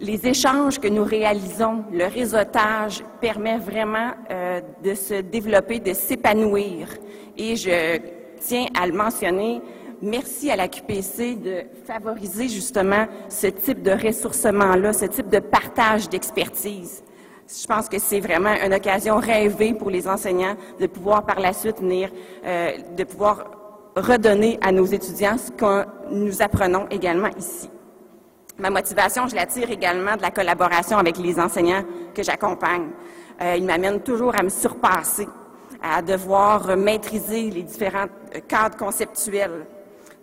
Les 0.00 0.26
échanges 0.26 0.78
que 0.78 0.88
nous 0.88 1.04
réalisons, 1.04 1.84
le 1.92 2.06
réseautage 2.06 3.04
permet 3.20 3.58
vraiment 3.58 4.12
euh, 4.30 4.62
de 4.82 4.94
se 4.94 5.20
développer, 5.20 5.78
de 5.78 5.92
s'épanouir. 5.92 6.88
Et 7.36 7.54
je 7.54 7.98
tiens 8.40 8.64
à 8.80 8.86
le 8.86 8.94
mentionner, 8.94 9.60
merci 10.00 10.50
à 10.50 10.56
la 10.56 10.68
QPC 10.68 11.34
de 11.34 11.64
favoriser 11.86 12.48
justement 12.48 13.06
ce 13.28 13.48
type 13.48 13.82
de 13.82 13.90
ressourcement-là, 13.90 14.94
ce 14.94 15.04
type 15.04 15.28
de 15.28 15.38
partage 15.38 16.08
d'expertise. 16.08 17.04
Je 17.46 17.66
pense 17.66 17.90
que 17.90 17.98
c'est 17.98 18.20
vraiment 18.20 18.54
une 18.64 18.72
occasion 18.72 19.18
rêvée 19.18 19.74
pour 19.74 19.90
les 19.90 20.08
enseignants 20.08 20.56
de 20.80 20.86
pouvoir 20.86 21.26
par 21.26 21.40
la 21.40 21.52
suite 21.52 21.80
venir, 21.80 22.08
euh, 22.46 22.70
de 22.96 23.04
pouvoir 23.04 23.50
redonner 23.96 24.58
à 24.62 24.72
nos 24.72 24.86
étudiants 24.86 25.36
ce 25.36 25.50
que 25.50 25.84
nous 26.10 26.40
apprenons 26.40 26.86
également 26.90 27.28
ici. 27.38 27.68
Ma 28.60 28.68
motivation, 28.68 29.26
je 29.26 29.34
la 29.34 29.46
tire 29.46 29.70
également 29.70 30.16
de 30.16 30.22
la 30.22 30.30
collaboration 30.30 30.98
avec 30.98 31.16
les 31.16 31.40
enseignants 31.40 31.82
que 32.14 32.22
j'accompagne. 32.22 32.90
Euh, 33.40 33.56
ils 33.56 33.64
m'amènent 33.64 34.02
toujours 34.02 34.34
à 34.38 34.42
me 34.42 34.50
surpasser, 34.50 35.26
à 35.82 36.02
devoir 36.02 36.76
maîtriser 36.76 37.48
les 37.48 37.62
différents 37.62 38.04
cadres 38.46 38.76
conceptuels, 38.76 39.66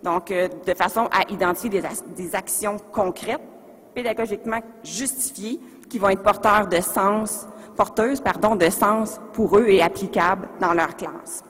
donc, 0.04 0.30
euh, 0.30 0.46
de 0.64 0.74
façon 0.74 1.08
à 1.10 1.28
identifier 1.32 1.82
des, 2.16 2.36
actions 2.36 2.76
concrètes, 2.92 3.42
pédagogiquement 3.92 4.60
justifiées, 4.84 5.60
qui 5.90 5.98
vont 5.98 6.10
être 6.10 6.22
porteurs 6.22 6.68
de 6.68 6.80
sens, 6.80 7.44
porteuses, 7.76 8.20
pardon, 8.20 8.54
de 8.54 8.70
sens 8.70 9.20
pour 9.32 9.58
eux 9.58 9.66
et 9.66 9.82
applicables 9.82 10.48
dans 10.60 10.74
leur 10.74 10.94
classe. 10.94 11.42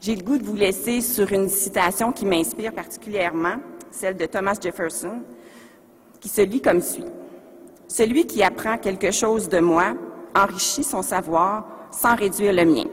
J'ai 0.00 0.16
le 0.16 0.22
goût 0.22 0.38
de 0.38 0.44
vous 0.44 0.56
laisser 0.56 1.02
sur 1.02 1.30
une 1.32 1.50
citation 1.50 2.12
qui 2.12 2.24
m'inspire 2.24 2.72
particulièrement, 2.72 3.56
celle 3.90 4.16
de 4.16 4.24
Thomas 4.24 4.56
Jefferson, 4.58 5.20
qui 6.20 6.28
se 6.28 6.42
lit 6.42 6.60
comme 6.60 6.80
suit. 6.80 7.04
Celui 7.88 8.26
qui 8.26 8.42
apprend 8.42 8.78
quelque 8.78 9.10
chose 9.10 9.48
de 9.48 9.58
moi 9.58 9.94
enrichit 10.36 10.84
son 10.84 11.02
savoir 11.02 11.66
sans 11.90 12.14
réduire 12.14 12.52
le 12.52 12.64
mien. 12.64 12.84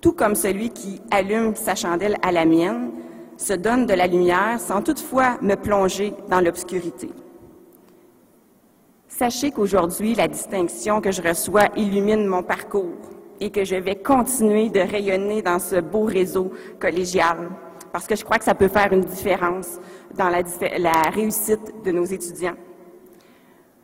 Tout 0.00 0.12
comme 0.12 0.34
celui 0.34 0.70
qui 0.70 1.00
allume 1.10 1.54
sa 1.56 1.74
chandelle 1.74 2.16
à 2.22 2.30
la 2.30 2.44
mienne 2.44 2.90
se 3.36 3.54
donne 3.54 3.86
de 3.86 3.94
la 3.94 4.06
lumière 4.06 4.60
sans 4.60 4.82
toutefois 4.82 5.38
me 5.40 5.54
plonger 5.54 6.14
dans 6.28 6.40
l'obscurité. 6.40 7.10
Sachez 9.08 9.50
qu'aujourd'hui, 9.50 10.14
la 10.14 10.28
distinction 10.28 11.00
que 11.00 11.10
je 11.10 11.22
reçois 11.22 11.68
illumine 11.76 12.26
mon 12.26 12.42
parcours 12.42 12.92
et 13.40 13.50
que 13.50 13.64
je 13.64 13.76
vais 13.76 13.96
continuer 13.96 14.68
de 14.68 14.80
rayonner 14.80 15.42
dans 15.42 15.58
ce 15.58 15.76
beau 15.76 16.04
réseau 16.04 16.52
collégial 16.78 17.48
parce 17.92 18.06
que 18.06 18.16
je 18.16 18.24
crois 18.24 18.38
que 18.38 18.44
ça 18.44 18.54
peut 18.54 18.68
faire 18.68 18.92
une 18.92 19.00
différence 19.04 19.78
dans 20.14 20.28
la, 20.28 21.10
réussite 21.10 21.82
de 21.84 21.92
nos 21.92 22.04
étudiants. 22.04 22.56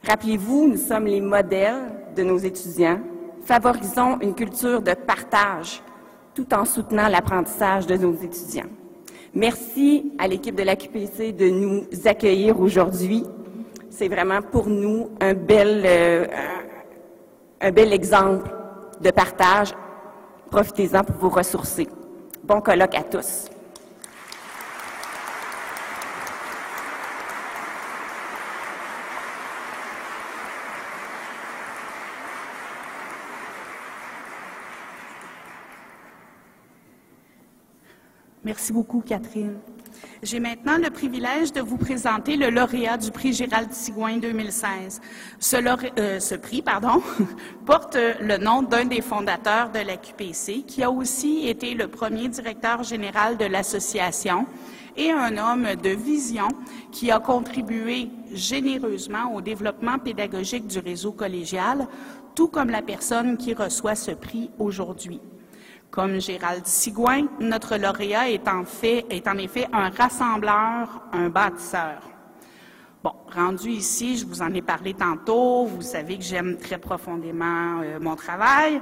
Rappelez-vous, 0.06 0.68
nous 0.68 0.76
sommes 0.76 1.06
les 1.06 1.20
modèles 1.20 1.92
de 2.16 2.22
nos 2.22 2.38
étudiants. 2.38 3.00
Favorisons 3.44 4.18
une 4.20 4.34
culture 4.34 4.82
de 4.82 4.94
partage 4.94 5.82
tout 6.34 6.52
en 6.54 6.64
soutenant 6.64 7.08
l'apprentissage 7.08 7.86
de 7.86 7.96
nos 7.96 8.14
étudiants. 8.14 8.68
Merci 9.34 10.12
à 10.18 10.28
l'équipe 10.28 10.54
de 10.54 10.62
la 10.62 10.76
QPC 10.76 11.32
de 11.32 11.48
nous 11.48 11.84
accueillir 12.04 12.60
aujourd'hui. 12.60 13.24
C'est 13.90 14.08
vraiment 14.08 14.42
pour 14.42 14.68
nous 14.68 15.10
euh, 15.22 16.26
un 17.60 17.70
bel 17.70 17.92
exemple 17.92 18.50
de 19.00 19.10
partage. 19.10 19.74
Profitez-en 20.50 21.04
pour 21.04 21.16
vous 21.16 21.28
ressourcer. 21.30 21.88
Bon 22.44 22.60
colloque 22.60 22.94
à 22.94 23.02
tous. 23.02 23.48
Merci 38.44 38.72
beaucoup, 38.72 39.00
Catherine. 39.06 39.54
J'ai 40.20 40.40
maintenant 40.40 40.76
le 40.76 40.90
privilège 40.90 41.52
de 41.52 41.60
vous 41.60 41.76
présenter 41.76 42.36
le 42.36 42.50
lauréat 42.50 42.96
du 42.96 43.12
prix 43.12 43.32
Gérald 43.32 43.72
Sigouin 43.72 44.16
2016. 44.16 45.00
Ce, 45.38 45.56
euh, 45.98 46.18
ce 46.18 46.34
prix 46.34 46.60
pardon, 46.60 47.00
porte 47.66 47.96
le 48.20 48.38
nom 48.38 48.62
d'un 48.62 48.84
des 48.84 49.00
fondateurs 49.00 49.70
de 49.70 49.78
la 49.78 49.96
QPC, 49.96 50.64
qui 50.66 50.82
a 50.82 50.90
aussi 50.90 51.46
été 51.46 51.74
le 51.74 51.86
premier 51.86 52.28
directeur 52.28 52.82
général 52.82 53.36
de 53.36 53.44
l'association 53.44 54.46
et 54.96 55.12
un 55.12 55.38
homme 55.38 55.76
de 55.80 55.90
vision 55.90 56.48
qui 56.90 57.12
a 57.12 57.20
contribué 57.20 58.10
généreusement 58.32 59.32
au 59.34 59.40
développement 59.40 60.00
pédagogique 60.00 60.66
du 60.66 60.80
réseau 60.80 61.12
collégial, 61.12 61.86
tout 62.34 62.48
comme 62.48 62.70
la 62.70 62.82
personne 62.82 63.36
qui 63.36 63.54
reçoit 63.54 63.94
ce 63.94 64.10
prix 64.10 64.50
aujourd'hui. 64.58 65.20
Comme 65.92 66.22
Gérald 66.22 66.64
Sigouin, 66.66 67.26
notre 67.38 67.76
lauréat 67.76 68.30
est 68.30 68.48
en, 68.48 68.62
effet 68.62 69.68
un 69.74 69.90
rassembleur, 69.90 71.02
un 71.12 71.28
bâtisseur. 71.28 72.00
Bon, 73.04 73.12
rendu 73.30 73.68
ici, 73.68 74.16
je 74.16 74.24
vous 74.24 74.40
en 74.40 74.54
ai 74.54 74.62
parlé 74.62 74.94
tantôt, 74.94 75.66
vous 75.66 75.82
savez 75.82 76.16
que 76.16 76.24
j'aime 76.24 76.56
très 76.56 76.78
profondément 76.78 77.82
euh, 77.82 78.00
mon 78.00 78.16
travail. 78.16 78.80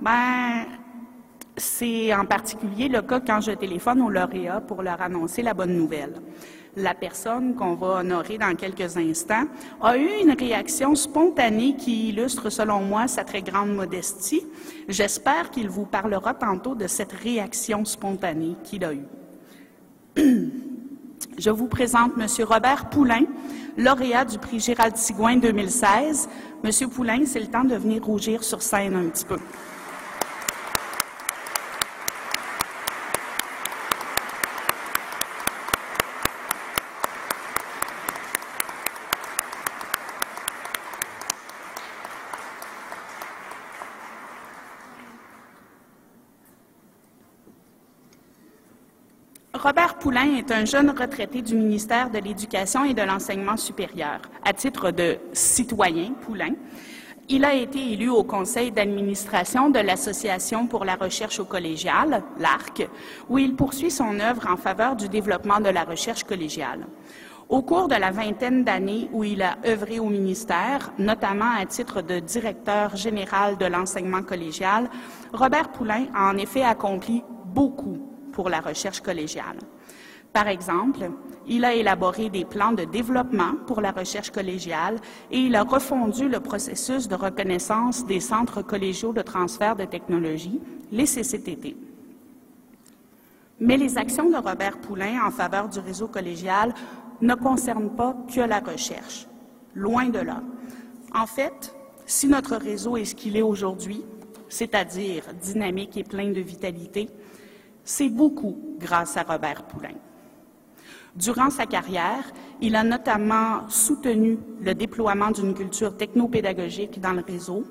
Ben, 0.00 0.64
c'est 1.56 2.12
en 2.12 2.24
particulier 2.24 2.88
le 2.88 3.02
cas 3.02 3.20
quand 3.20 3.40
je 3.40 3.52
téléphone 3.52 4.02
au 4.02 4.10
lauréat 4.10 4.60
pour 4.60 4.82
leur 4.82 5.00
annoncer 5.00 5.42
la 5.42 5.54
bonne 5.54 5.76
nouvelle 5.76 6.14
la 6.76 6.94
personne 6.94 7.54
qu'on 7.54 7.74
va 7.74 8.00
honorer 8.00 8.38
dans 8.38 8.54
quelques 8.54 8.96
instants, 8.96 9.44
a 9.80 9.96
eu 9.96 10.08
une 10.22 10.32
réaction 10.32 10.94
spontanée 10.94 11.76
qui 11.76 12.10
illustre, 12.10 12.50
selon 12.50 12.80
moi, 12.80 13.08
sa 13.08 13.24
très 13.24 13.42
grande 13.42 13.74
modestie. 13.74 14.46
J'espère 14.88 15.50
qu'il 15.50 15.68
vous 15.68 15.86
parlera 15.86 16.34
tantôt 16.34 16.74
de 16.74 16.86
cette 16.86 17.12
réaction 17.12 17.84
spontanée 17.84 18.56
qu'il 18.64 18.84
a 18.84 18.92
eue. 18.94 19.06
Je 21.38 21.50
vous 21.50 21.68
présente 21.68 22.12
M. 22.18 22.26
Robert 22.44 22.90
Poulain, 22.90 23.24
lauréat 23.76 24.24
du 24.24 24.38
prix 24.38 24.60
Gérald 24.60 24.96
Sigouin 24.96 25.36
2016. 25.36 26.28
M. 26.64 26.90
Poulain, 26.90 27.24
c'est 27.26 27.40
le 27.40 27.46
temps 27.46 27.64
de 27.64 27.76
venir 27.76 28.04
rougir 28.04 28.42
sur 28.42 28.62
scène 28.62 28.96
un 28.96 29.08
petit 29.08 29.24
peu. 29.24 29.38
Robert 49.58 49.87
Poulain 50.00 50.36
est 50.36 50.52
un 50.52 50.64
jeune 50.64 50.90
retraité 50.90 51.42
du 51.42 51.56
ministère 51.56 52.08
de 52.08 52.18
l'Éducation 52.18 52.84
et 52.84 52.94
de 52.94 53.02
l'Enseignement 53.02 53.56
supérieur. 53.56 54.20
À 54.44 54.52
titre 54.52 54.92
de 54.92 55.18
citoyen 55.32 56.12
Poulain, 56.20 56.52
il 57.28 57.44
a 57.44 57.54
été 57.54 57.94
élu 57.94 58.08
au 58.08 58.22
conseil 58.22 58.70
d'administration 58.70 59.70
de 59.70 59.80
l'Association 59.80 60.68
pour 60.68 60.84
la 60.84 60.94
recherche 60.94 61.40
au 61.40 61.44
collégial, 61.44 62.22
l'ARC, 62.38 62.88
où 63.28 63.38
il 63.38 63.56
poursuit 63.56 63.90
son 63.90 64.20
œuvre 64.20 64.46
en 64.48 64.56
faveur 64.56 64.94
du 64.94 65.08
développement 65.08 65.58
de 65.58 65.68
la 65.68 65.82
recherche 65.82 66.22
collégiale. 66.22 66.86
Au 67.48 67.62
cours 67.62 67.88
de 67.88 67.96
la 67.96 68.12
vingtaine 68.12 68.62
d'années 68.62 69.08
où 69.12 69.24
il 69.24 69.42
a 69.42 69.56
œuvré 69.66 69.98
au 69.98 70.08
ministère, 70.10 70.92
notamment 70.98 71.56
à 71.58 71.66
titre 71.66 72.02
de 72.02 72.20
directeur 72.20 72.94
général 72.94 73.58
de 73.58 73.66
l'enseignement 73.66 74.22
collégial, 74.22 74.88
Robert 75.32 75.72
Poulain 75.72 76.04
a 76.14 76.30
en 76.30 76.36
effet 76.36 76.62
accompli 76.62 77.24
beaucoup 77.46 77.98
pour 78.32 78.48
la 78.48 78.60
recherche 78.60 79.00
collégiale. 79.00 79.58
Par 80.38 80.46
exemple, 80.46 81.10
il 81.48 81.64
a 81.64 81.74
élaboré 81.74 82.30
des 82.30 82.44
plans 82.44 82.70
de 82.70 82.84
développement 82.84 83.56
pour 83.66 83.80
la 83.80 83.90
recherche 83.90 84.30
collégiale 84.30 85.00
et 85.32 85.38
il 85.38 85.56
a 85.56 85.64
refondu 85.64 86.28
le 86.28 86.38
processus 86.38 87.08
de 87.08 87.16
reconnaissance 87.16 88.06
des 88.06 88.20
centres 88.20 88.62
collégiaux 88.62 89.12
de 89.12 89.20
transfert 89.20 89.74
de 89.74 89.84
technologie, 89.84 90.60
les 90.92 91.06
CCTT. 91.06 91.76
Mais 93.58 93.76
les 93.76 93.98
actions 93.98 94.30
de 94.30 94.36
Robert 94.36 94.78
Poulain 94.78 95.26
en 95.26 95.32
faveur 95.32 95.68
du 95.68 95.80
réseau 95.80 96.06
collégial 96.06 96.72
ne 97.20 97.34
concernent 97.34 97.96
pas 97.96 98.14
que 98.32 98.42
la 98.42 98.60
recherche. 98.60 99.26
Loin 99.74 100.08
de 100.08 100.20
là. 100.20 100.40
En 101.12 101.26
fait, 101.26 101.74
si 102.06 102.28
notre 102.28 102.54
réseau 102.54 102.96
est 102.96 103.06
ce 103.06 103.16
qu'il 103.16 103.36
est 103.36 103.42
aujourd'hui, 103.42 104.04
c'est-à-dire 104.48 105.24
dynamique 105.42 105.96
et 105.96 106.04
plein 106.04 106.30
de 106.30 106.40
vitalité, 106.40 107.08
c'est 107.82 108.08
beaucoup 108.08 108.76
grâce 108.78 109.16
à 109.16 109.24
Robert 109.24 109.64
Poulain. 109.64 109.96
Durant 111.18 111.50
sa 111.50 111.66
carrière, 111.66 112.30
il 112.60 112.76
a 112.76 112.84
notamment 112.84 113.68
soutenu 113.68 114.38
le 114.60 114.72
déploiement 114.72 115.32
d'une 115.32 115.52
culture 115.52 115.96
technopédagogique 115.96 117.00
dans 117.00 117.10
le 117.10 117.24
réseau. 117.26 117.64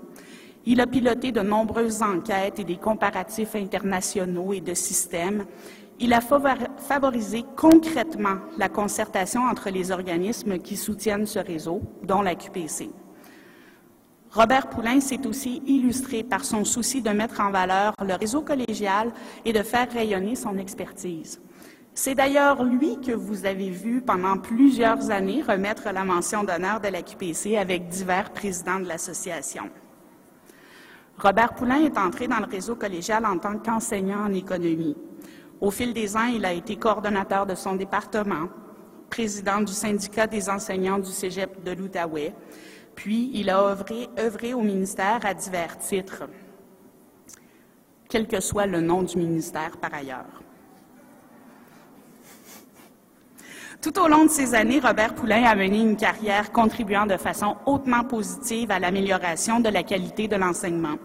Il 0.65 0.81
a 0.81 0.85
piloté 0.85 1.31
de 1.31 1.39
nombreuses 1.39 2.01
enquêtes 2.01 2.59
et 2.59 2.65
des 2.65 2.75
comparatifs 2.75 3.55
internationaux 3.55 4.51
et 4.51 4.59
de 4.59 4.73
systèmes. 4.73 5.45
Il 5.97 6.11
a 6.11 6.19
favorisé 6.19 7.45
concrètement 7.55 8.35
la 8.57 8.67
concertation 8.67 9.43
entre 9.43 9.69
les 9.69 9.91
organismes 9.91 10.59
qui 10.59 10.75
soutiennent 10.75 11.25
ce 11.25 11.39
réseau, 11.39 11.81
dont 12.03 12.21
la 12.21 12.35
QPC. 12.35 12.89
Robert 14.31 14.67
Poulain 14.67 14.99
s'est 14.99 15.25
aussi 15.25 15.61
illustré 15.65 16.21
par 16.23 16.43
son 16.43 16.65
souci 16.65 17.01
de 17.01 17.11
mettre 17.11 17.39
en 17.39 17.51
valeur 17.51 17.93
le 18.05 18.15
réseau 18.15 18.41
collégial 18.41 19.13
et 19.45 19.53
de 19.53 19.63
faire 19.63 19.89
rayonner 19.89 20.35
son 20.35 20.57
expertise. 20.57 21.39
C'est 21.99 22.13
d'ailleurs 22.13 22.63
lui 22.63 23.01
que 23.01 23.11
vous 23.11 23.47
avez 23.47 23.71
vu 23.71 24.01
pendant 24.01 24.37
plusieurs 24.37 25.09
années 25.09 25.41
remettre 25.41 25.89
la 25.91 26.03
mention 26.03 26.43
d'honneur 26.43 26.79
de 26.79 26.89
la 26.89 27.01
QPC 27.01 27.57
avec 27.57 27.87
divers 27.87 28.29
présidents 28.33 28.79
de 28.79 28.87
l'association. 28.87 29.71
Robert 31.17 31.55
Poulain 31.55 31.83
est 31.83 31.97
entré 31.97 32.27
dans 32.27 32.37
le 32.37 32.45
réseau 32.45 32.75
collégial 32.75 33.25
en 33.25 33.39
tant 33.39 33.57
qu'enseignant 33.57 34.27
en 34.27 34.31
économie. 34.31 34.95
Au 35.59 35.71
fil 35.71 35.91
des 35.91 36.15
ans, 36.15 36.27
il 36.31 36.45
a 36.45 36.53
été 36.53 36.75
coordonnateur 36.75 37.47
de 37.47 37.55
son 37.55 37.75
département, 37.75 38.47
président 39.09 39.61
du 39.61 39.73
syndicat 39.73 40.27
des 40.27 40.51
enseignants 40.51 40.99
du 40.99 41.09
Cégep 41.09 41.63
de 41.63 41.71
l'Outaouais, 41.71 42.35
puis 42.93 43.31
il 43.33 43.49
a 43.49 43.71
œuvré, 43.71 44.07
œuvré 44.19 44.53
au 44.53 44.61
ministère 44.61 45.21
à 45.25 45.33
divers 45.33 45.79
titres, 45.79 46.25
quel 48.07 48.27
que 48.27 48.39
soit 48.39 48.67
le 48.67 48.81
nom 48.81 49.01
du 49.01 49.17
ministère 49.17 49.77
par 49.77 49.95
ailleurs. 49.95 50.43
Tout 53.81 53.99
au 53.99 54.07
long 54.07 54.25
de 54.25 54.29
ces 54.29 54.55
années, 54.55 54.79
Robert 54.79 55.13
Poulain 55.13 55.43
a 55.43 55.55
mené 55.55 55.79
une 55.79 55.97
carrière 55.97 56.51
contribuant 56.51 57.05
de 57.05 57.15
façon 57.15 57.57
hautement 57.67 58.03
positive 58.03 58.71
à 58.71 58.79
l'amélioration 58.79 59.59
de 59.59 59.69
la 59.69 59.83
qualité 59.83 60.27
de 60.27 60.35
l'enseignement. 60.35 60.95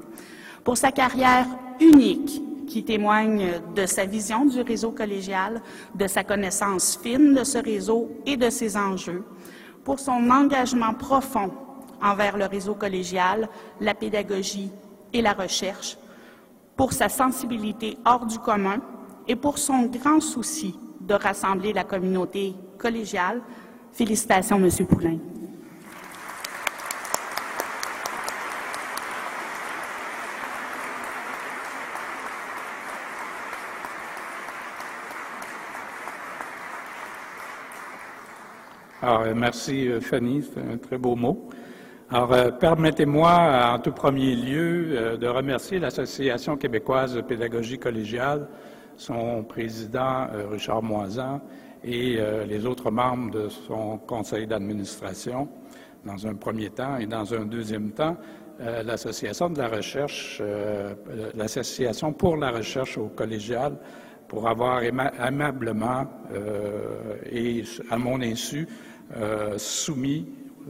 Pour 0.64 0.78
sa 0.78 0.90
carrière 0.90 1.46
unique, 1.80 2.42
qui 2.66 2.82
témoigne 2.82 3.60
de 3.76 3.84
sa 3.84 4.06
vision 4.06 4.46
du 4.46 4.62
réseau 4.62 4.90
collégial, 4.90 5.60
de 5.94 6.06
sa 6.06 6.24
connaissance 6.24 6.98
fine 7.02 7.34
de 7.34 7.44
ce 7.44 7.58
réseau 7.58 8.10
et 8.24 8.38
de 8.38 8.48
ses 8.48 8.78
enjeux, 8.78 9.22
pour 9.84 10.00
son 10.00 10.30
engagement 10.30 10.94
profond 10.94 11.52
envers 12.00 12.38
le 12.38 12.46
réseau 12.46 12.74
collégial, 12.74 13.50
la 13.80 13.92
pédagogie 13.92 14.70
et 15.12 15.20
la 15.20 15.34
recherche, 15.34 15.98
pour 16.74 16.94
sa 16.94 17.10
sensibilité 17.10 17.98
hors 18.06 18.24
du 18.24 18.38
commun 18.38 18.80
et 19.28 19.36
pour 19.36 19.58
son 19.58 19.82
grand 19.82 20.20
souci 20.20 20.74
de 21.06 21.14
rassembler 21.14 21.72
la 21.72 21.84
communauté 21.84 22.54
collégiale. 22.78 23.40
Félicitations, 23.92 24.58
Monsieur 24.58 24.86
Poulain. 24.86 25.18
Alors, 39.04 39.22
euh, 39.22 39.34
merci 39.34 39.88
euh, 39.88 40.00
Fanny, 40.00 40.44
c'est 40.44 40.60
un 40.60 40.76
très 40.76 40.96
beau 40.96 41.16
mot. 41.16 41.48
Alors, 42.08 42.32
euh, 42.32 42.50
permettez-moi 42.52 43.72
en 43.74 43.80
tout 43.80 43.90
premier 43.90 44.36
lieu 44.36 45.18
de 45.18 45.26
remercier 45.26 45.80
l'Association 45.80 46.56
québécoise 46.56 47.16
de 47.16 47.20
pédagogie 47.20 47.80
collégiale 47.80 48.46
son 48.96 49.42
président 49.44 50.26
euh, 50.32 50.48
Richard 50.50 50.82
Moisan 50.82 51.40
et 51.84 52.16
euh, 52.18 52.44
les 52.44 52.66
autres 52.66 52.90
membres 52.90 53.30
de 53.30 53.48
son 53.48 53.98
conseil 53.98 54.46
d'administration 54.46 55.48
dans 56.04 56.26
un 56.26 56.34
premier 56.34 56.70
temps 56.70 56.96
et 56.98 57.06
dans 57.06 57.32
un 57.34 57.44
deuxième 57.44 57.90
temps 57.92 58.16
euh, 58.60 58.82
l'association 58.82 59.50
de 59.50 59.58
la 59.58 59.68
recherche, 59.68 60.42
l'association 61.34 62.12
pour 62.12 62.36
la 62.36 62.50
recherche 62.50 62.98
au 62.98 63.08
collégial 63.08 63.76
pour 64.28 64.48
avoir 64.48 64.82
aimablement 64.82 66.06
et 67.30 67.62
à 67.90 67.98
mon 67.98 68.20
insu 68.22 68.66
soumis 69.58 70.26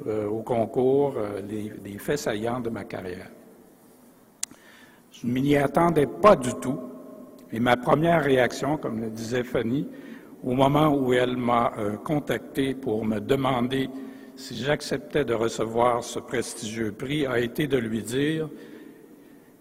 au 0.07 0.43
concours 0.43 1.15
les, 1.49 1.99
faits 1.99 2.19
saillants 2.19 2.59
de 2.59 2.71
ma 2.71 2.83
carrière. 2.83 3.29
Je 5.13 5.27
ne 5.29 5.33
m'y 5.33 5.57
attendais 5.57 6.07
pas 6.07 6.35
du 6.35 6.53
tout 6.55 6.92
ma 7.61 7.77
première 7.77 8.23
réaction, 8.23 8.77
comme 8.77 9.01
le 9.01 9.11
disait 9.11 9.45
Fanny, 9.45 9.89
au 10.43 10.53
moment 10.53 10.89
où 10.89 11.13
elle 11.13 11.37
m'a 11.37 11.73
euh, 11.79 11.97
contacté 11.97 12.75
pour 12.75 13.05
me 13.05 13.21
demander 13.21 13.89
si 14.37 14.57
j'acceptais 14.57 15.25
de 15.25 15.35
recevoir 15.35 16.03
ce 16.03 16.19
prestigieux 16.19 16.93
prix, 16.93 17.27
a 17.27 17.39
été 17.39 17.67
de 17.67 17.77
lui 17.77 18.03
dire 18.03 18.49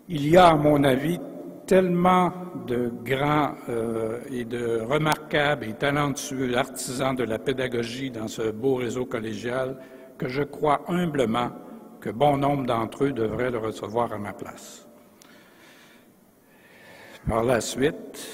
Il 0.08 0.28
y 0.28 0.38
a, 0.38 0.48
à 0.48 0.56
mon 0.56 0.84
avis, 0.84 1.20
tellement 1.68 2.32
de 2.68 2.92
grands 3.04 3.54
euh, 3.70 4.20
et 4.32 4.44
de 4.46 4.82
remarquables 4.82 5.66
et 5.66 5.74
talentueux 5.74 6.58
artisans 6.58 7.16
de 7.16 7.24
la 7.24 7.40
pédagogie 7.40 8.12
dans 8.12 8.28
ce 8.28 8.52
beau 8.52 8.76
réseau 8.76 9.06
collégial 9.06 9.78
que 10.18 10.28
je 10.28 10.44
crois 10.44 10.82
humblement 10.88 11.52
que 12.02 12.10
bon 12.10 12.38
nombre 12.38 12.66
d'entre 12.66 13.06
eux 13.06 13.12
devraient 13.12 13.52
le 13.52 13.60
recevoir 13.60 14.12
à 14.12 14.18
ma 14.18 14.34
place. 14.34 14.91
Par 17.28 17.44
la 17.44 17.62
suite, 17.62 18.28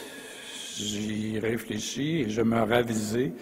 j'y 0.75 1.39
réfléchis 1.39 2.21
et 2.21 2.29
je 2.29 2.41
me 2.41 2.61
ravisais 2.61 3.33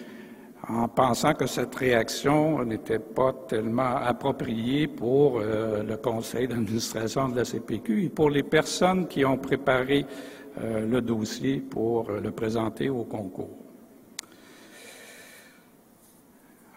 en 0.68 0.88
pensant 0.88 1.34
que 1.34 1.46
cette 1.46 1.74
réaction 1.76 2.64
n'était 2.64 2.98
pas 2.98 3.32
tellement 3.48 3.96
appropriée 3.96 4.88
pour 4.88 5.38
euh, 5.38 5.84
le 5.84 5.96
conseil 5.98 6.48
d'administration 6.48 7.28
de 7.28 7.36
la 7.36 7.44
CPQ 7.44 8.04
et 8.04 8.08
pour 8.08 8.28
les 8.28 8.42
personnes 8.42 9.06
qui 9.06 9.24
ont 9.24 9.38
préparé 9.38 10.04
euh, 10.60 10.84
le 10.84 11.00
dossier 11.00 11.58
pour 11.58 12.10
le 12.10 12.30
présenter 12.32 12.88
au 12.88 13.04
concours. 13.04 13.56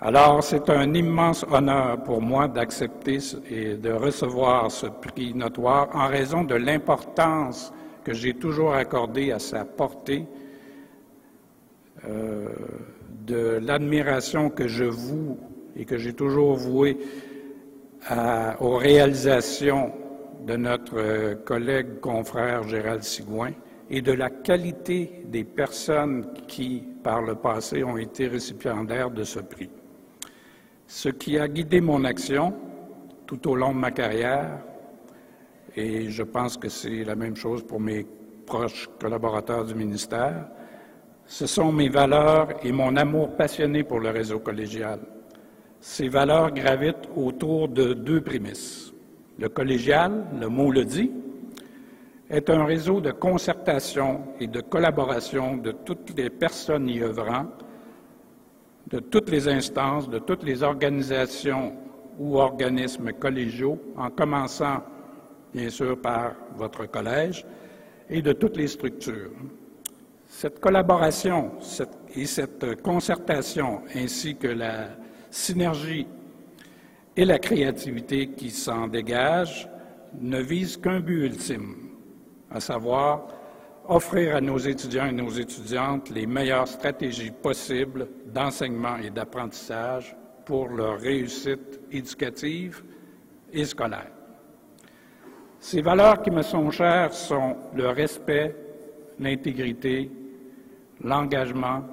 Alors, 0.02 0.44
c'est 0.44 0.70
un 0.70 0.94
immense 0.94 1.44
honneur 1.52 2.04
pour 2.04 2.22
moi 2.22 2.48
d'accepter 2.48 3.18
et 3.50 3.76
de 3.76 3.92
recevoir 3.92 4.72
ce 4.72 4.86
prix 4.86 5.34
notoire 5.34 5.90
en 5.94 6.08
raison 6.08 6.44
de 6.44 6.56
l'importance 6.56 7.74
que 8.04 8.14
j'ai 8.14 8.34
toujours 8.34 8.74
accordé 8.74 9.32
à 9.32 9.40
sa 9.40 9.66
portée, 9.66 10.26
euh, 12.08 12.50
de 13.26 13.60
l'admiration 13.62 14.50
que 14.50 14.68
je 14.68 14.86
voue 14.86 15.38
et 15.76 15.86
que 15.86 15.98
j'ai 15.98 16.14
toujours 16.14 16.56
vouée 16.56 16.98
aux 18.60 18.78
réalisations 18.78 19.94
de 20.48 20.56
notre 20.56 21.34
collègue 21.44 22.00
confrère 22.00 22.68
Gérald 22.68 23.04
Sigouin 23.04 23.52
et 23.90 24.02
de 24.02 24.12
la 24.12 24.30
qualité 24.30 25.24
des 25.26 25.44
personnes 25.44 26.28
qui, 26.48 26.84
par 27.04 27.22
le 27.22 27.36
passé, 27.36 27.84
ont 27.84 27.98
été 27.98 28.28
récipiendaires 28.28 29.12
de 29.12 29.24
ce 29.24 29.40
prix. 29.40 29.70
Ce 30.88 31.10
qui 31.10 31.38
a 31.38 31.48
guidé 31.48 31.82
mon 31.82 32.04
action 32.04 32.54
tout 33.26 33.48
au 33.48 33.56
long 33.56 33.74
de 33.74 33.78
ma 33.80 33.92
carrière, 33.92 34.60
et 35.80 36.10
je 36.10 36.24
pense 36.24 36.58
que 36.58 36.68
c'est 36.68 37.06
la 37.06 37.16
même 37.16 37.38
chose 37.38 37.64
pour 37.64 37.80
mes 37.80 38.06
proches 38.46 38.90
collaborateurs 39.00 39.64
du 39.64 39.76
ministère. 39.76 40.48
Ce 41.26 41.48
sont 41.48 41.72
mes 41.72 41.88
valeurs 41.88 42.50
et 42.64 42.72
mon 42.74 42.98
amour 42.98 43.38
passionné 43.38 43.84
pour 43.84 44.00
le 44.02 44.10
réseau 44.10 44.40
collégial. 44.40 45.00
Ces 45.80 46.10
valeurs 46.10 46.52
gravitent 46.52 47.08
autour 47.16 47.70
de 47.70 47.94
deux 47.94 48.20
prémices. 48.20 48.92
Le 49.38 49.48
collégial, 49.48 50.26
le 50.38 50.50
mot 50.50 50.70
le 50.70 50.84
dit, 50.84 51.12
est 52.30 52.50
un 52.50 52.66
réseau 52.66 53.00
de 53.00 53.12
concertation 53.12 54.22
et 54.40 54.48
de 54.48 54.60
collaboration 54.60 55.56
de 55.56 55.72
toutes 55.72 56.18
les 56.18 56.30
personnes 56.30 56.90
y 56.90 57.02
œuvrant, 57.02 57.46
de 58.88 59.00
toutes 59.00 59.30
les 59.30 59.48
instances, 59.48 60.10
de 60.10 60.20
toutes 60.20 60.44
les 60.44 60.62
organisations 60.62 61.74
ou 62.20 62.38
organismes 62.38 63.14
collégiaux, 63.14 63.80
en 63.96 64.10
commençant 64.10 64.84
bien 65.54 65.70
sûr 65.70 66.00
par 66.00 66.36
votre 66.56 66.86
collège, 66.86 67.46
et 68.10 68.22
de 68.22 68.34
toutes 68.34 68.58
les 68.58 68.68
structures. 68.68 69.32
Cette 70.28 70.60
collaboration 70.60 71.52
et 72.16 72.26
cette 72.26 72.82
concertation, 72.82 73.82
ainsi 73.96 74.36
que 74.36 74.48
la 74.48 74.90
synergie 75.30 76.08
et 77.16 77.26
la 77.26 77.40
créativité 77.40 78.30
qui 78.30 78.50
s'en 78.50 78.88
dégagent, 78.88 79.70
ne 80.20 80.42
visent 80.42 80.78
qu'un 80.78 81.00
but 81.00 81.26
ultime, 81.26 81.76
à 82.50 82.60
savoir 82.60 83.28
offrir 83.88 84.36
à 84.36 84.42
nos 84.42 84.58
étudiants 84.58 85.08
et 85.08 85.12
nos 85.12 85.30
étudiantes 85.30 86.10
les 86.12 86.28
meilleures 86.28 86.68
stratégies 86.68 87.32
possibles 87.32 88.08
d'enseignement 88.28 88.98
et 88.98 89.10
d'apprentissage 89.10 90.16
pour 90.46 90.70
leur 90.70 91.00
réussite 91.00 91.80
éducative 91.92 92.84
et 93.52 93.66
scolaire. 93.66 94.19
Ces 95.60 95.82
valeurs 95.82 96.22
qui 96.22 96.32
me 96.32 96.42
sont 96.42 96.72
chères 96.72 97.14
sont 97.14 97.56
le 97.76 97.90
respect, 97.90 98.56
l'intégrité, 99.20 100.10
l'engagement, 101.04 101.84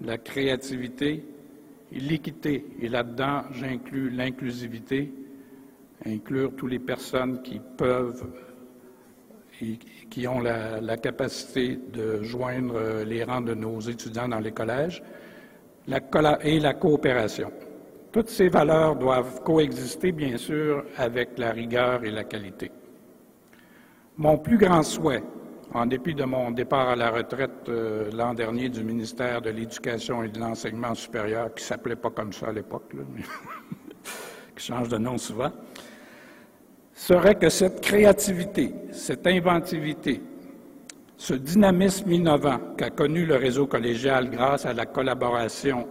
la 0.00 0.18
créativité 0.18 1.24
l'équité. 1.92 2.64
Et 2.80 2.88
là-dedans, 2.88 3.42
j'inclus 3.52 4.10
l'inclusivité, 4.10 5.12
inclure 6.06 6.52
toutes 6.56 6.70
les 6.70 6.78
personnes 6.78 7.42
qui 7.42 7.60
peuvent 7.76 8.26
et 9.62 9.78
qui 10.08 10.26
ont 10.26 10.40
la, 10.40 10.96
capacité 10.96 11.78
de 11.92 12.22
joindre 12.22 13.02
les 13.04 13.24
rangs 13.24 13.42
de 13.42 13.54
nos 13.54 13.78
étudiants 13.80 14.28
dans 14.28 14.38
les 14.38 14.52
collèges, 14.52 15.02
et 16.42 16.60
la 16.60 16.74
coopération. 16.74 17.52
Toutes 18.12 18.28
ces 18.28 18.48
valeurs 18.48 18.96
doivent 18.96 19.40
coexister, 19.42 20.10
bien 20.10 20.36
sûr, 20.36 20.84
avec 20.96 21.38
la 21.38 21.52
rigueur 21.52 22.02
et 22.04 22.10
la 22.10 22.24
qualité. 22.24 22.72
Mon 24.16 24.36
plus 24.36 24.58
grand 24.58 24.82
souhait, 24.82 25.22
en 25.72 25.86
dépit 25.86 26.14
de 26.14 26.24
mon 26.24 26.50
départ 26.50 26.88
à 26.88 26.96
la 26.96 27.10
retraite 27.10 27.68
euh, 27.68 28.10
l'an 28.12 28.34
dernier 28.34 28.68
du 28.68 28.82
ministère 28.82 29.40
de 29.40 29.50
l'Éducation 29.50 30.24
et 30.24 30.28
de 30.28 30.40
l'Enseignement 30.40 30.94
supérieur, 30.94 31.54
qui 31.54 31.62
s'appelait 31.62 31.94
pas 31.94 32.10
comme 32.10 32.32
ça 32.32 32.48
à 32.48 32.52
l'époque, 32.52 32.92
mais 32.94 33.22
qui 34.56 34.66
change 34.66 34.88
de 34.88 34.98
nom 34.98 35.16
souvent, 35.16 35.52
serait 36.92 37.36
que 37.36 37.48
cette 37.48 37.80
créativité, 37.80 38.74
cette 38.90 39.26
inventivité, 39.26 40.20
ce 41.16 41.34
dynamisme 41.34 42.10
innovant 42.10 42.58
qu'a 42.76 42.90
connu 42.90 43.24
le 43.24 43.36
réseau 43.36 43.66
collégial 43.66 44.30
grâce 44.30 44.66
à 44.66 44.72
la 44.72 44.86
collaboration, 44.86 45.86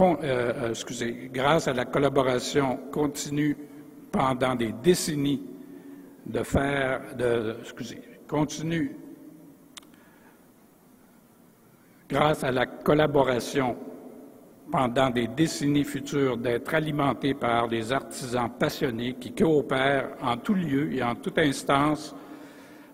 euh, 0.00 0.16
euh, 0.22 0.70
excusez, 0.70 1.30
grâce 1.32 1.68
à 1.68 1.72
la 1.72 1.84
collaboration 1.84 2.78
continue 2.92 3.56
pendant 4.12 4.54
des 4.54 4.72
décennies 4.72 5.42
de 6.26 6.42
faire, 6.42 7.00
de, 7.16 7.56
excusez, 7.60 8.00
continue 8.28 8.96
grâce 12.08 12.44
à 12.44 12.50
la 12.50 12.66
collaboration 12.66 13.76
pendant 14.70 15.10
des 15.10 15.26
décennies 15.28 15.84
futures 15.84 16.36
d'être 16.36 16.74
alimenté 16.74 17.34
par 17.34 17.68
des 17.68 17.92
artisans 17.92 18.50
passionnés 18.50 19.14
qui 19.14 19.32
coopèrent 19.32 20.10
en 20.22 20.36
tout 20.36 20.54
lieu 20.54 20.92
et 20.92 21.02
en 21.02 21.14
toute 21.14 21.38
instance 21.38 22.14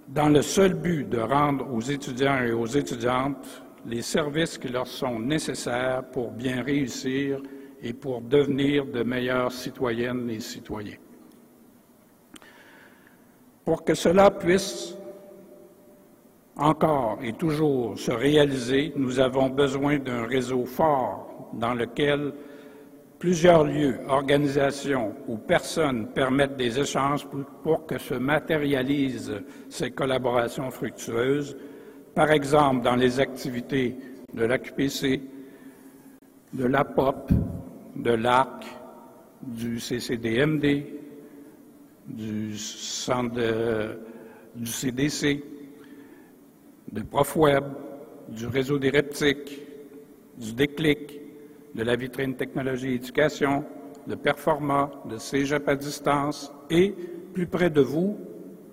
dans 0.08 0.28
le 0.28 0.42
seul 0.42 0.74
but 0.74 1.08
de 1.08 1.18
rendre 1.18 1.72
aux 1.72 1.80
étudiants 1.80 2.42
et 2.42 2.52
aux 2.52 2.66
étudiantes 2.66 3.63
les 3.86 4.02
services 4.02 4.58
qui 4.58 4.68
leur 4.68 4.86
sont 4.86 5.18
nécessaires 5.18 6.04
pour 6.12 6.30
bien 6.30 6.62
réussir 6.62 7.40
et 7.82 7.92
pour 7.92 8.20
devenir 8.22 8.86
de 8.86 9.02
meilleures 9.02 9.52
citoyennes 9.52 10.30
et 10.30 10.40
citoyens. 10.40 10.96
Pour 13.64 13.84
que 13.84 13.94
cela 13.94 14.30
puisse 14.30 14.96
encore 16.56 17.18
et 17.22 17.32
toujours 17.32 17.98
se 17.98 18.12
réaliser, 18.12 18.92
nous 18.96 19.18
avons 19.18 19.48
besoin 19.48 19.98
d'un 19.98 20.26
réseau 20.26 20.64
fort 20.64 21.48
dans 21.54 21.74
lequel 21.74 22.32
plusieurs 23.18 23.64
lieux, 23.64 24.00
organisations 24.08 25.14
ou 25.26 25.38
personnes 25.38 26.08
permettent 26.08 26.56
des 26.56 26.78
échanges 26.78 27.26
pour, 27.62 27.86
que 27.86 27.98
se 27.98 28.14
matérialisent 28.14 29.42
ces 29.70 29.90
collaborations 29.90 30.70
fructueuses, 30.70 31.56
par 32.14 32.30
exemple 32.30 32.84
dans 32.84 32.96
les 32.96 33.20
activités 33.20 33.96
de 34.32 34.44
l'AQPC, 34.44 35.20
de 36.52 36.64
l'APOP, 36.64 37.30
de 37.96 38.12
l'ARC, 38.12 38.64
du 39.42 39.80
CCDMD, 39.80 40.84
du 42.06 42.56
centre 42.56 43.40
du 44.54 44.66
CDC, 44.66 45.42
de 46.92 47.02
ProfWeb, 47.02 47.64
du 48.28 48.46
réseau 48.46 48.78
des 48.78 48.90
reptiques, 48.90 49.60
du 50.38 50.52
Déclic, 50.52 51.20
de 51.74 51.82
la 51.82 51.96
vitrine 51.96 52.36
technologie 52.36 52.94
éducation, 52.94 53.64
de 54.06 54.14
Performa, 54.14 54.90
de 55.10 55.16
Cégep 55.16 55.68
à 55.68 55.74
distance 55.74 56.52
et, 56.70 56.94
plus 57.32 57.46
près 57.46 57.70
de 57.70 57.80
vous, 57.80 58.16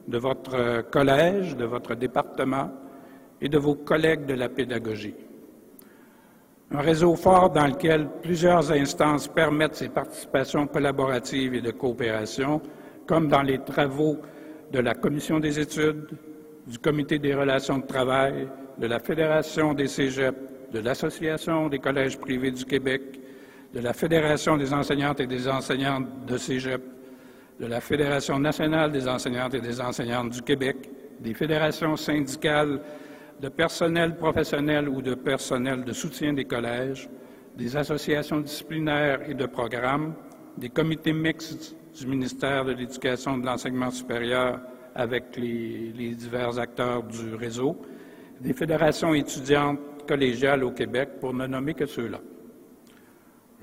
de 0.07 0.17
votre 0.17 0.81
collège, 0.91 1.55
de 1.55 1.65
votre 1.65 1.95
département 1.95 2.71
et 3.41 3.49
de 3.49 3.57
vos 3.57 3.75
collègues 3.75 4.25
de 4.25 4.35
la 4.35 4.49
pédagogie. 4.49 5.15
Un 6.71 6.79
réseau 6.79 7.15
fort 7.15 7.49
dans 7.49 7.67
lequel 7.67 8.07
plusieurs 8.21 8.71
instances 8.71 9.27
permettent 9.27 9.75
ces 9.75 9.89
participations 9.89 10.67
collaboratives 10.67 11.53
et 11.53 11.61
de 11.61 11.71
coopération, 11.71 12.61
comme 13.05 13.27
dans 13.27 13.41
les 13.41 13.59
travaux 13.59 14.17
de 14.71 14.79
la 14.79 14.93
Commission 14.93 15.39
des 15.39 15.59
études, 15.59 16.07
du 16.67 16.77
Comité 16.77 17.19
des 17.19 17.33
relations 17.33 17.79
de 17.79 17.85
travail, 17.85 18.47
de 18.77 18.87
la 18.87 18.99
Fédération 18.99 19.73
des 19.73 19.87
cégeps, 19.87 20.37
de 20.71 20.79
l'Association 20.79 21.67
des 21.67 21.79
collèges 21.79 22.17
privés 22.17 22.51
du 22.51 22.63
Québec, 22.63 23.19
de 23.73 23.79
la 23.79 23.93
Fédération 23.93 24.55
des 24.55 24.73
enseignantes 24.73 25.19
et 25.19 25.27
des 25.27 25.47
enseignantes 25.47 26.25
de 26.25 26.37
Cégep, 26.37 26.81
de 27.59 27.65
la 27.65 27.81
Fédération 27.81 28.39
nationale 28.39 28.91
des 28.91 29.07
enseignantes 29.07 29.53
et 29.53 29.61
des 29.61 29.81
enseignantes 29.81 30.29
du 30.29 30.41
Québec, 30.41 30.89
des 31.19 31.33
fédérations 31.33 31.95
syndicales 31.95 32.79
de 33.41 33.49
personnel 33.49 34.15
professionnel 34.15 34.87
ou 34.87 35.01
de 35.01 35.15
personnel 35.15 35.83
de 35.83 35.93
soutien 35.93 36.33
des 36.33 36.45
collèges, 36.45 37.09
des 37.57 37.75
associations 37.75 38.39
disciplinaires 38.39 39.27
et 39.27 39.33
de 39.33 39.47
programmes, 39.47 40.13
des 40.57 40.69
comités 40.69 41.13
mixtes 41.13 41.75
du 41.99 42.05
ministère 42.05 42.65
de 42.65 42.73
l'Éducation 42.73 43.37
et 43.37 43.41
de 43.41 43.45
l'Enseignement 43.45 43.89
supérieur 43.89 44.59
avec 44.93 45.35
les, 45.37 45.91
les 45.93 46.13
divers 46.13 46.59
acteurs 46.59 47.03
du 47.03 47.33
réseau, 47.33 47.81
des 48.39 48.53
fédérations 48.53 49.13
étudiantes 49.13 49.79
collégiale 50.07 50.63
au 50.63 50.71
Québec, 50.71 51.19
pour 51.19 51.33
ne 51.33 51.47
nommer 51.47 51.73
que 51.73 51.85
ceux-là. 51.85 52.19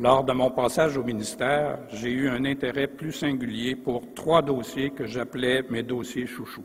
Lors 0.00 0.24
de 0.24 0.32
mon 0.32 0.50
passage 0.50 0.96
au 0.96 1.02
ministère, 1.04 1.80
j'ai 1.88 2.10
eu 2.10 2.28
un 2.28 2.44
intérêt 2.44 2.86
plus 2.86 3.12
singulier 3.12 3.74
pour 3.74 4.14
trois 4.14 4.40
dossiers 4.42 4.90
que 4.90 5.06
j'appelais 5.06 5.64
mes 5.70 5.82
dossiers 5.82 6.26
chouchous, 6.26 6.64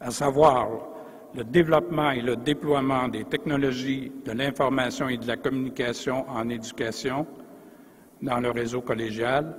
à 0.00 0.10
savoir 0.10 0.95
le 1.36 1.44
développement 1.44 2.12
et 2.12 2.22
le 2.22 2.36
déploiement 2.36 3.08
des 3.08 3.24
technologies 3.24 4.10
de 4.24 4.32
l'information 4.32 5.08
et 5.08 5.18
de 5.18 5.26
la 5.26 5.36
communication 5.36 6.26
en 6.30 6.48
éducation 6.48 7.26
dans 8.22 8.40
le 8.40 8.50
réseau 8.50 8.80
collégial, 8.80 9.54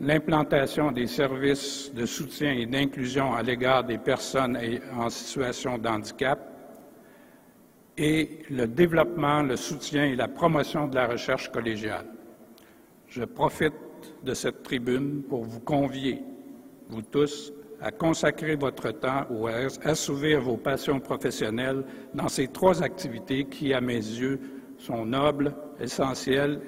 l'implantation 0.00 0.92
des 0.92 1.08
services 1.08 1.92
de 1.92 2.06
soutien 2.06 2.52
et 2.52 2.66
d'inclusion 2.66 3.34
à 3.34 3.42
l'égard 3.42 3.82
des 3.82 3.98
personnes 3.98 4.56
en 4.96 5.10
situation 5.10 5.78
de 5.78 5.88
handicap 5.88 6.38
et 7.96 8.44
le 8.48 8.68
développement, 8.68 9.42
le 9.42 9.56
soutien 9.56 10.04
et 10.04 10.14
la 10.14 10.28
promotion 10.28 10.86
de 10.86 10.94
la 10.94 11.08
recherche 11.08 11.50
collégiale. 11.50 12.06
Je 13.08 13.24
profite 13.24 13.74
de 14.22 14.32
cette 14.34 14.62
tribune 14.62 15.24
pour 15.24 15.42
vous 15.42 15.60
convier, 15.60 16.22
vous 16.88 17.02
tous, 17.02 17.52
à 17.80 17.90
consacrer 17.90 18.56
votre 18.56 18.90
temps 18.90 19.26
ou 19.30 19.46
à 19.46 19.52
assouvir 19.84 20.40
vos 20.40 20.56
passions 20.56 21.00
professionnelles 21.00 21.84
dans 22.14 22.28
ces 22.28 22.48
trois 22.48 22.82
activités 22.82 23.44
qui, 23.44 23.72
à 23.72 23.80
mes 23.80 23.94
yeux, 23.94 24.40
sont 24.78 25.04
nobles, 25.04 25.54
essentielles 25.80 26.60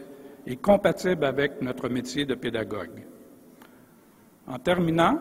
et 0.47 0.57
compatibles 0.57 1.25
avec 1.25 1.61
notre 1.63 1.89
métier 1.89 2.25
de 2.25 2.35
pédagogue. 2.35 3.07
En 4.47 4.59
terminant, 4.59 5.19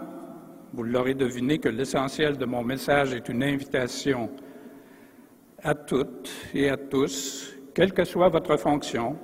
vous 0.74 0.84
l'aurez 0.84 1.16
deviné 1.16 1.58
que 1.58 1.70
l'essentiel 1.70 2.38
de 2.38 2.46
mon 2.46 2.64
message 2.64 3.14
est 3.14 3.28
une 3.30 3.44
invitation 3.44 4.30
à 5.64 5.76
toutes 5.76 6.30
et 6.54 6.70
à 6.70 6.78
tous, 6.78 7.54
quelle 7.74 7.94
que 7.94 8.06
soit 8.06 8.30
votre 8.30 8.58
fonction, 8.58 9.18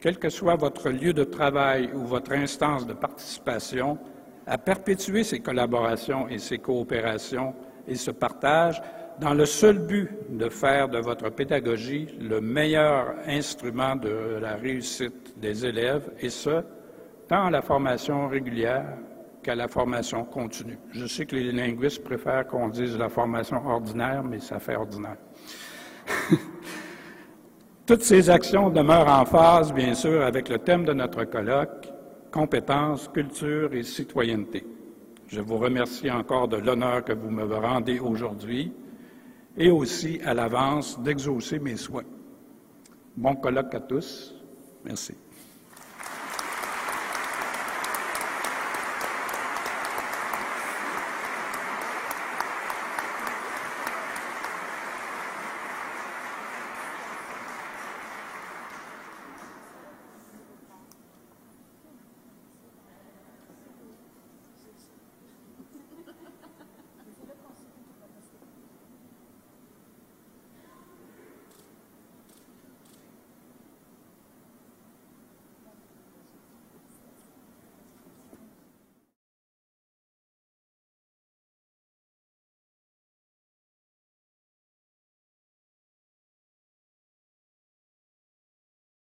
quel 0.00 0.18
que 0.18 0.28
soit 0.28 0.56
votre 0.56 0.90
lieu 0.90 1.12
de 1.12 1.24
travail 1.24 1.90
ou 1.94 2.00
votre 2.00 2.32
instance 2.32 2.86
de 2.86 2.92
participation, 2.92 3.98
à 4.46 4.58
perpétuer 4.58 5.24
ces 5.24 5.40
collaborations 5.40 6.28
et 6.28 6.38
ces 6.38 6.58
coopérations 6.58 7.54
et 7.88 7.96
ce 7.96 8.10
partage 8.10 8.80
dans 9.20 9.34
le 9.34 9.46
seul 9.46 9.78
but 9.78 10.10
de 10.30 10.48
faire 10.48 10.88
de 10.88 10.98
votre 10.98 11.30
pédagogie 11.30 12.06
le 12.20 12.40
meilleur 12.40 13.14
instrument 13.26 13.96
de 13.96 14.38
la 14.40 14.56
réussite 14.56 15.38
des 15.38 15.64
élèves, 15.64 16.10
et 16.20 16.28
ce, 16.28 16.62
tant 17.28 17.46
à 17.46 17.50
la 17.50 17.62
formation 17.62 18.28
régulière 18.28 18.86
qu'à 19.42 19.54
la 19.54 19.68
formation 19.68 20.24
continue. 20.24 20.78
Je 20.90 21.06
sais 21.06 21.24
que 21.24 21.36
les 21.36 21.52
linguistes 21.52 22.04
préfèrent 22.04 22.46
qu'on 22.46 22.68
dise 22.68 22.98
la 22.98 23.08
formation 23.08 23.66
ordinaire, 23.66 24.22
mais 24.22 24.40
ça 24.40 24.58
fait 24.58 24.76
ordinaire. 24.76 25.16
Toutes 27.86 28.02
ces 28.02 28.28
actions 28.28 28.68
demeurent 28.68 29.08
en 29.08 29.24
phase, 29.24 29.72
bien 29.72 29.94
sûr, 29.94 30.22
avec 30.22 30.48
le 30.48 30.58
thème 30.58 30.84
de 30.84 30.92
notre 30.92 31.24
colloque, 31.24 31.88
compétences, 32.36 33.08
culture 33.08 33.72
et 33.72 33.82
citoyenneté. 33.82 34.62
Je 35.26 35.40
vous 35.40 35.56
remercie 35.56 36.10
encore 36.10 36.48
de 36.48 36.58
l'honneur 36.58 37.02
que 37.02 37.14
vous 37.14 37.30
me 37.30 37.44
rendez 37.54 37.98
aujourd'hui 37.98 38.72
et 39.56 39.70
aussi 39.70 40.20
à 40.22 40.34
l'avance 40.34 41.00
d'exaucer 41.00 41.58
mes 41.58 41.76
souhaits. 41.76 42.06
Bon 43.16 43.36
colloque 43.36 43.74
à 43.74 43.80
tous. 43.80 44.34
Merci. 44.84 45.14